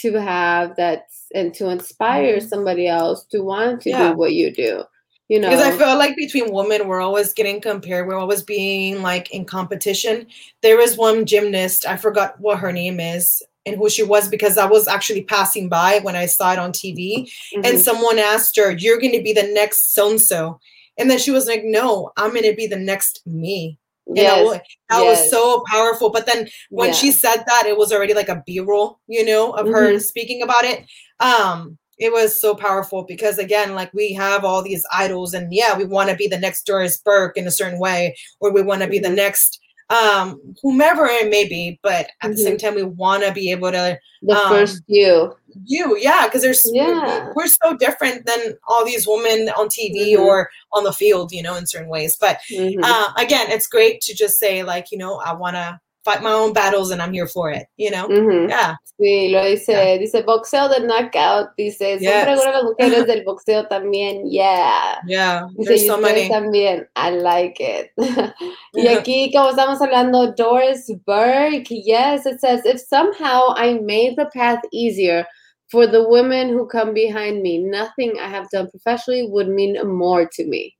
to 0.00 0.12
have 0.14 0.76
that 0.76 1.06
and 1.34 1.52
to 1.54 1.68
inspire 1.68 2.38
mm-hmm. 2.38 2.46
somebody 2.46 2.86
else 2.86 3.24
to 3.24 3.40
want 3.40 3.82
to 3.82 3.92
do 3.92 4.12
what 4.16 4.32
you 4.32 4.52
do 4.52 4.84
you 5.28 5.38
know 5.38 5.50
because 5.50 5.64
i 5.64 5.76
feel 5.76 5.98
like 5.98 6.16
between 6.16 6.52
women 6.52 6.86
we're 6.88 7.00
always 7.00 7.32
getting 7.32 7.60
compared 7.60 8.06
we're 8.06 8.18
always 8.18 8.42
being 8.42 9.02
like 9.02 9.30
in 9.30 9.44
competition 9.44 10.26
there 10.62 10.76
was 10.76 10.96
one 10.96 11.24
gymnast 11.26 11.86
i 11.86 11.96
forgot 11.96 12.38
what 12.40 12.58
her 12.58 12.72
name 12.72 13.00
is 13.00 13.42
and 13.68 13.76
who 13.76 13.88
she 13.88 14.02
was 14.02 14.28
because 14.28 14.58
i 14.58 14.66
was 14.66 14.88
actually 14.88 15.22
passing 15.22 15.68
by 15.68 16.00
when 16.02 16.16
i 16.16 16.26
saw 16.26 16.52
it 16.52 16.58
on 16.58 16.72
tv 16.72 17.22
mm-hmm. 17.22 17.60
and 17.64 17.78
someone 17.78 18.18
asked 18.18 18.56
her 18.56 18.70
you're 18.70 18.98
going 18.98 19.12
to 19.12 19.22
be 19.22 19.32
the 19.32 19.50
next 19.52 19.92
so 19.92 20.10
and 20.10 20.20
so 20.20 20.58
and 20.96 21.10
then 21.10 21.18
she 21.18 21.30
was 21.30 21.46
like 21.46 21.62
no 21.64 22.10
i'm 22.16 22.30
going 22.30 22.42
to 22.42 22.54
be 22.54 22.66
the 22.66 22.76
next 22.76 23.22
me 23.26 23.78
yes. 24.14 24.36
know 24.36 24.52
that 24.52 24.62
yes. 24.90 25.20
was 25.20 25.30
so 25.30 25.62
powerful 25.70 26.10
but 26.10 26.26
then 26.26 26.48
when 26.70 26.88
yeah. 26.88 26.94
she 26.94 27.12
said 27.12 27.42
that 27.46 27.64
it 27.66 27.76
was 27.76 27.92
already 27.92 28.14
like 28.14 28.28
a 28.28 28.42
b-roll 28.46 28.98
you 29.06 29.24
know 29.24 29.52
of 29.52 29.66
mm-hmm. 29.66 29.74
her 29.74 29.98
speaking 29.98 30.42
about 30.42 30.64
it 30.64 30.84
um 31.20 31.78
it 31.98 32.12
was 32.12 32.40
so 32.40 32.54
powerful 32.54 33.04
because 33.04 33.38
again 33.38 33.74
like 33.74 33.92
we 33.92 34.12
have 34.12 34.44
all 34.44 34.62
these 34.62 34.84
idols 34.92 35.34
and 35.34 35.52
yeah 35.52 35.76
we 35.76 35.84
want 35.84 36.08
to 36.08 36.16
be 36.16 36.28
the 36.28 36.38
next 36.38 36.64
doris 36.64 36.98
burke 36.98 37.36
in 37.36 37.46
a 37.46 37.50
certain 37.50 37.78
way 37.78 38.16
or 38.40 38.52
we 38.52 38.62
want 38.62 38.82
to 38.82 38.88
be 38.88 38.98
mm-hmm. 38.98 39.10
the 39.10 39.16
next 39.16 39.60
um 39.90 40.40
whomever 40.62 41.06
it 41.06 41.30
may 41.30 41.48
be 41.48 41.78
but 41.82 41.92
at 41.92 42.08
mm-hmm. 42.08 42.30
the 42.32 42.36
same 42.36 42.56
mm-hmm. 42.56 42.66
time 42.66 42.74
we 42.74 42.82
want 42.82 43.24
to 43.24 43.32
be 43.32 43.50
able 43.50 43.70
to 43.70 43.98
the 44.22 44.34
um, 44.34 44.48
first 44.48 44.82
you 44.86 45.34
you 45.64 45.96
yeah 45.98 46.26
because 46.26 46.42
there's 46.42 46.68
yeah. 46.72 47.30
we're, 47.34 47.46
so 47.46 47.76
different 47.76 48.26
than 48.26 48.54
all 48.68 48.84
these 48.84 49.06
women 49.06 49.48
on 49.50 49.68
tv 49.68 50.12
mm-hmm. 50.12 50.22
or 50.22 50.50
on 50.72 50.84
the 50.84 50.92
field 50.92 51.32
you 51.32 51.42
know 51.42 51.56
in 51.56 51.66
certain 51.66 51.88
ways 51.88 52.16
but 52.20 52.38
mm-hmm. 52.50 52.82
uh, 52.82 53.12
again 53.16 53.50
it's 53.50 53.66
great 53.66 54.00
to 54.00 54.14
just 54.14 54.38
say 54.38 54.62
like 54.62 54.90
you 54.90 54.98
know 54.98 55.16
i 55.20 55.32
want 55.32 55.56
to 55.56 55.80
fight 56.08 56.22
my 56.22 56.32
own 56.32 56.52
battles 56.52 56.90
and 56.90 57.02
I'm 57.02 57.12
here 57.12 57.26
for 57.26 57.50
it, 57.50 57.66
you 57.76 57.90
know? 57.90 58.08
Mm-hmm. 58.08 58.48
Yeah. 58.48 58.76
Sí, 58.98 59.30
lo 59.30 59.44
dice, 59.44 59.68
yeah. 59.68 59.98
dice 59.98 60.24
boxeo 60.24 60.68
de 60.68 60.80
knockout, 60.86 61.50
dice, 61.56 61.98
yes. 62.00 62.00
siempre 62.00 62.36
las 62.36 62.64
mujeres 62.64 63.06
del 63.06 63.24
boxeo 63.24 63.68
también, 63.68 64.22
yeah. 64.26 64.96
Yeah, 65.06 65.46
dice, 65.56 65.68
There's 65.68 65.86
so 65.86 66.00
many. 66.00 66.28
también, 66.28 66.86
I 66.96 67.10
like 67.10 67.60
it. 67.60 67.90
y 68.74 68.88
aquí, 68.88 69.30
como 69.32 69.50
estamos 69.50 69.80
hablando, 69.80 70.34
Doris 70.34 70.90
Burke, 71.06 71.70
yes, 71.70 72.26
it 72.26 72.40
says, 72.40 72.64
if 72.64 72.80
somehow 72.80 73.54
I 73.54 73.74
made 73.74 74.16
the 74.16 74.26
path 74.34 74.62
easier 74.72 75.26
for 75.70 75.86
the 75.86 76.08
women 76.08 76.48
who 76.48 76.66
come 76.66 76.94
behind 76.94 77.42
me, 77.42 77.58
nothing 77.58 78.18
I 78.18 78.28
have 78.28 78.48
done 78.50 78.70
professionally 78.70 79.28
would 79.30 79.48
mean 79.48 79.76
more 79.86 80.26
to 80.26 80.44
me. 80.46 80.77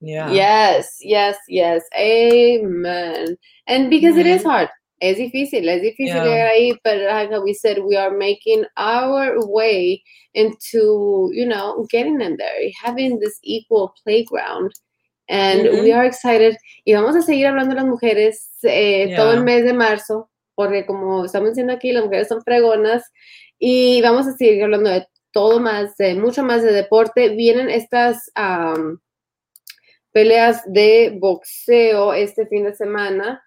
Yeah. 0.00 0.30
Yes, 0.30 0.98
yes, 1.00 1.36
yes. 1.48 1.82
Amen. 1.94 3.36
And 3.66 3.90
because 3.90 4.12
mm-hmm. 4.12 4.20
it 4.20 4.26
is 4.26 4.40
mm-hmm. 4.42 4.50
hard. 4.50 4.68
Es 5.02 5.16
difícil, 5.16 5.66
es 5.66 5.80
difícil 5.80 6.14
yeah. 6.14 6.24
llegar 6.24 6.50
ahí, 6.50 6.74
but 6.84 6.98
like 6.98 7.30
we 7.42 7.54
said, 7.54 7.78
we 7.78 7.96
are 7.96 8.10
making 8.10 8.66
our 8.76 9.34
way 9.48 10.02
into, 10.34 11.30
you 11.32 11.46
know, 11.46 11.86
getting 11.90 12.20
in 12.20 12.36
there, 12.36 12.70
having 12.82 13.18
this 13.18 13.38
equal 13.42 13.94
playground. 14.04 14.72
And 15.26 15.62
mm-hmm. 15.62 15.84
we 15.84 15.92
are 15.92 16.04
excited. 16.04 16.56
Y 16.84 16.92
vamos 16.92 17.16
a 17.16 17.22
seguir 17.22 17.46
hablando 17.46 17.74
de 17.74 17.80
las 17.80 17.88
mujeres 17.88 18.58
eh, 18.62 19.08
yeah. 19.08 19.16
todo 19.16 19.32
el 19.32 19.42
mes 19.42 19.64
de 19.64 19.72
marzo, 19.72 20.28
porque 20.54 20.84
como 20.84 21.24
estamos 21.24 21.50
diciendo 21.50 21.72
aquí, 21.72 21.92
las 21.92 22.04
mujeres 22.04 22.28
son 22.28 22.42
fregonas. 22.42 23.02
Y 23.58 24.02
vamos 24.02 24.26
a 24.26 24.32
seguir 24.32 24.64
hablando 24.64 24.90
de 24.90 25.06
todo 25.32 25.60
más, 25.60 25.96
de 25.96 26.14
mucho 26.14 26.42
más 26.42 26.62
de 26.62 26.72
deporte. 26.72 27.30
Vienen 27.30 27.70
estas 27.70 28.30
um, 28.36 28.98
peleas 30.12 30.62
de 30.66 31.16
boxeo 31.18 32.12
este 32.14 32.46
fin 32.46 32.64
de 32.64 32.74
semana 32.74 33.42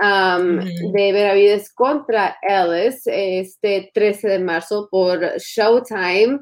de 0.00 1.12
Benavides 1.12 1.72
contra 1.74 2.36
Ellis 2.42 3.02
este 3.06 3.90
13 3.92 4.28
de 4.28 4.38
marzo 4.38 4.88
por 4.90 5.20
Showtime. 5.38 6.40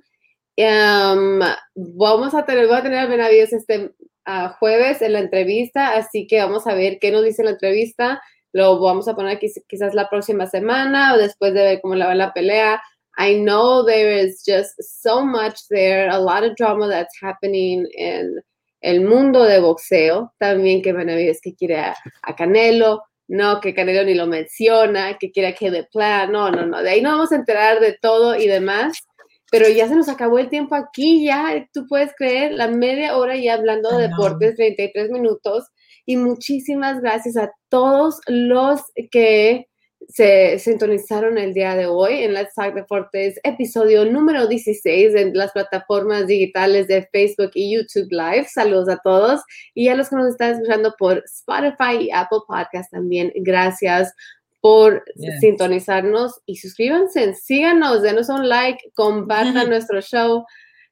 vamos 1.75 2.35
a 2.35 2.45
tener, 2.45 2.67
voy 2.67 2.77
a 2.77 2.83
tener 2.83 2.99
a 2.99 3.07
Benavides 3.07 3.53
este 3.53 3.93
uh, 4.27 4.49
jueves 4.59 5.01
en 5.01 5.15
la 5.15 5.21
entrevista, 5.21 5.97
así 5.97 6.27
que 6.27 6.41
vamos 6.41 6.67
a 6.67 6.75
ver 6.75 6.99
qué 7.01 7.11
nos 7.11 7.25
dice 7.25 7.45
la 7.45 7.51
entrevista. 7.51 8.23
Lo 8.53 8.79
vamos 8.81 9.09
a 9.09 9.15
poner 9.15 9.39
quizás 9.39 9.95
la 9.95 10.09
próxima 10.09 10.47
semana 10.47 11.15
o 11.15 11.19
después 11.19 11.53
de 11.55 11.62
ver 11.62 11.81
cómo 11.81 11.95
la 11.95 12.07
va 12.07 12.15
la 12.15 12.33
pelea. 12.33 12.81
I 13.19 13.35
know 13.43 13.85
there 13.85 14.23
is 14.23 14.43
just 14.47 14.75
so 14.83 15.25
much 15.25 15.67
there, 15.71 16.11
a 16.11 16.19
lot 16.19 16.45
of 16.45 16.55
drama 16.57 16.89
that's 16.89 17.15
happening 17.21 17.87
in 17.97 18.43
el 18.87 19.01
mundo 19.01 19.42
de 19.42 19.59
boxeo, 19.59 20.33
también 20.38 20.81
que 20.81 20.92
Benavides 20.92 21.40
que 21.42 21.57
quiere 21.57 21.77
a, 21.79 21.96
Canelo, 22.37 23.03
no, 23.27 23.61
que 23.61 23.75
Canelo 23.75 24.05
ni 24.05 24.14
lo 24.14 24.29
menciona, 24.29 25.18
que 25.18 25.33
quiere 25.33 25.57
que 25.57 25.72
de 25.72 25.83
plan, 25.92 26.31
no, 26.31 26.53
no, 26.53 26.64
no, 26.64 26.81
de 26.81 26.90
ahí 26.90 27.03
no 27.03 27.11
vamos 27.11 27.33
a 27.33 27.35
enterar 27.35 27.81
de 27.81 27.99
todo 28.01 28.37
y 28.37 28.46
demás, 28.46 28.96
pero 29.51 29.68
ya 29.68 29.88
se 29.88 29.96
nos 29.96 30.09
acabó 30.09 30.38
el 30.38 30.49
tiempo 30.49 30.77
aquí, 30.77 31.25
ya, 31.25 31.66
tú 31.72 31.85
puedes 31.88 32.14
creer, 32.16 32.53
la 32.53 32.68
media 32.68 33.16
hora 33.16 33.35
ya 33.37 33.55
hablando 33.55 33.90
de 33.90 34.07
deportes, 34.07 34.55
33 34.55 35.11
minutos, 35.11 35.64
y 36.05 36.16
muchísimas 36.16 37.01
gracias 37.01 37.37
a 37.37 37.51
todos 37.68 38.20
los 38.29 38.83
que 39.11 39.66
se 40.09 40.59
sintonizaron 40.59 41.37
el 41.38 41.53
día 41.53 41.75
de 41.75 41.87
hoy 41.87 42.23
en 42.23 42.35
Let's 42.35 42.55
Talk 42.55 42.75
Deportes, 42.75 43.40
episodio 43.42 44.05
número 44.05 44.46
16 44.46 45.15
en 45.15 45.37
las 45.37 45.52
plataformas 45.52 46.27
digitales 46.27 46.87
de 46.87 47.09
Facebook 47.13 47.50
y 47.54 47.75
YouTube 47.75 48.09
Live. 48.11 48.46
Saludos 48.52 48.88
a 48.88 48.98
todos 49.02 49.42
y 49.75 49.88
a 49.88 49.96
los 49.96 50.09
que 50.09 50.17
nos 50.17 50.29
están 50.29 50.54
escuchando 50.54 50.94
por 50.98 51.23
Spotify 51.25 52.04
y 52.04 52.11
Apple 52.13 52.40
Podcast 52.46 52.90
también. 52.92 53.33
Gracias 53.37 54.13
por 54.61 55.04
sintonizarnos 55.40 56.40
y 56.46 56.57
suscríbanse, 56.57 57.35
síganos, 57.35 58.02
denos 58.02 58.29
un 58.29 58.48
like, 58.48 58.79
compartan 58.94 59.69
nuestro 59.69 60.00
show. 60.00 60.44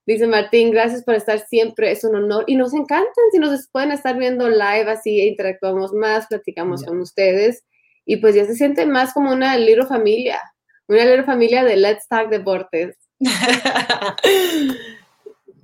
Dice 0.07 0.27
Martín, 0.27 0.71
gracias 0.71 1.03
por 1.03 1.15
estar 1.15 1.39
siempre, 1.39 1.91
es 1.91 2.05
un 2.05 2.15
honor 2.15 2.45
y 2.47 2.57
nos 2.57 2.75
encantan 2.75 3.25
si 3.33 3.39
nos 3.39 3.69
pueden 3.69 3.93
estar 3.93 4.19
viendo 4.19 4.49
live, 4.49 4.91
así 4.91 5.21
interactuamos 5.23 5.93
más, 5.95 6.27
platicamos 6.27 6.85
con 6.85 7.01
ustedes 7.01 7.65
y 8.05 8.17
pues 8.17 8.35
ya 8.35 8.45
se 8.45 8.55
siente 8.55 8.87
más 8.87 9.13
como 9.13 9.33
una 9.33 9.57
little 9.57 9.87
familia, 9.87 10.41
una 10.89 11.05
little 11.05 11.25
familia 11.25 11.65
de 11.65 11.77
Let's 11.77 12.07
Talk 12.09 12.31
Deportes. 12.31 12.97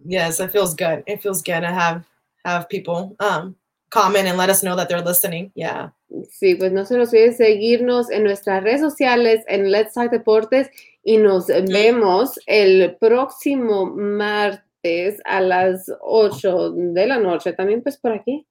yes, 0.05 0.41
it 0.41 0.51
feels 0.51 0.75
good. 0.75 1.03
It 1.07 1.21
feels 1.21 1.43
good 1.43 1.61
to 1.61 1.69
have 1.69 2.05
have 2.45 2.69
people 2.69 3.15
um 3.21 3.55
comment 3.91 4.27
and 4.27 4.39
let 4.39 4.49
us 4.49 4.63
know 4.63 4.77
that 4.77 4.89
they're 4.89 5.05
listening. 5.05 5.51
Yeah. 5.55 5.93
Sí, 6.31 6.55
pues 6.55 6.73
no 6.73 6.85
se 6.85 6.97
nos 6.97 7.11
olvide 7.11 7.33
seguirnos 7.33 8.11
en 8.11 8.25
nuestras 8.25 8.63
redes 8.63 8.81
sociales 8.81 9.45
en 9.47 9.71
Let's 9.71 9.95
Talk 9.95 10.11
Deportes 10.11 10.71
y 11.03 11.19
nos 11.19 11.47
vemos 11.47 12.39
el 12.47 12.97
próximo 12.97 13.87
martes 13.87 15.21
a 15.25 15.41
las 15.41 15.91
8 16.01 16.71
de 16.71 17.07
la 17.07 17.19
noche, 17.19 17.53
también 17.53 17.83
pues 17.83 17.97
por 17.97 18.13
aquí, 18.13 18.47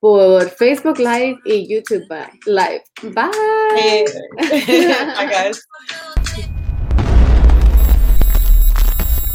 por 0.00 0.48
Facebook 0.50 0.98
Live 0.98 1.38
y 1.44 1.66
YouTube 1.68 2.06
Live. 2.46 2.82
Bye. 3.02 4.04
Bye 4.36 5.26
guys. 5.28 5.66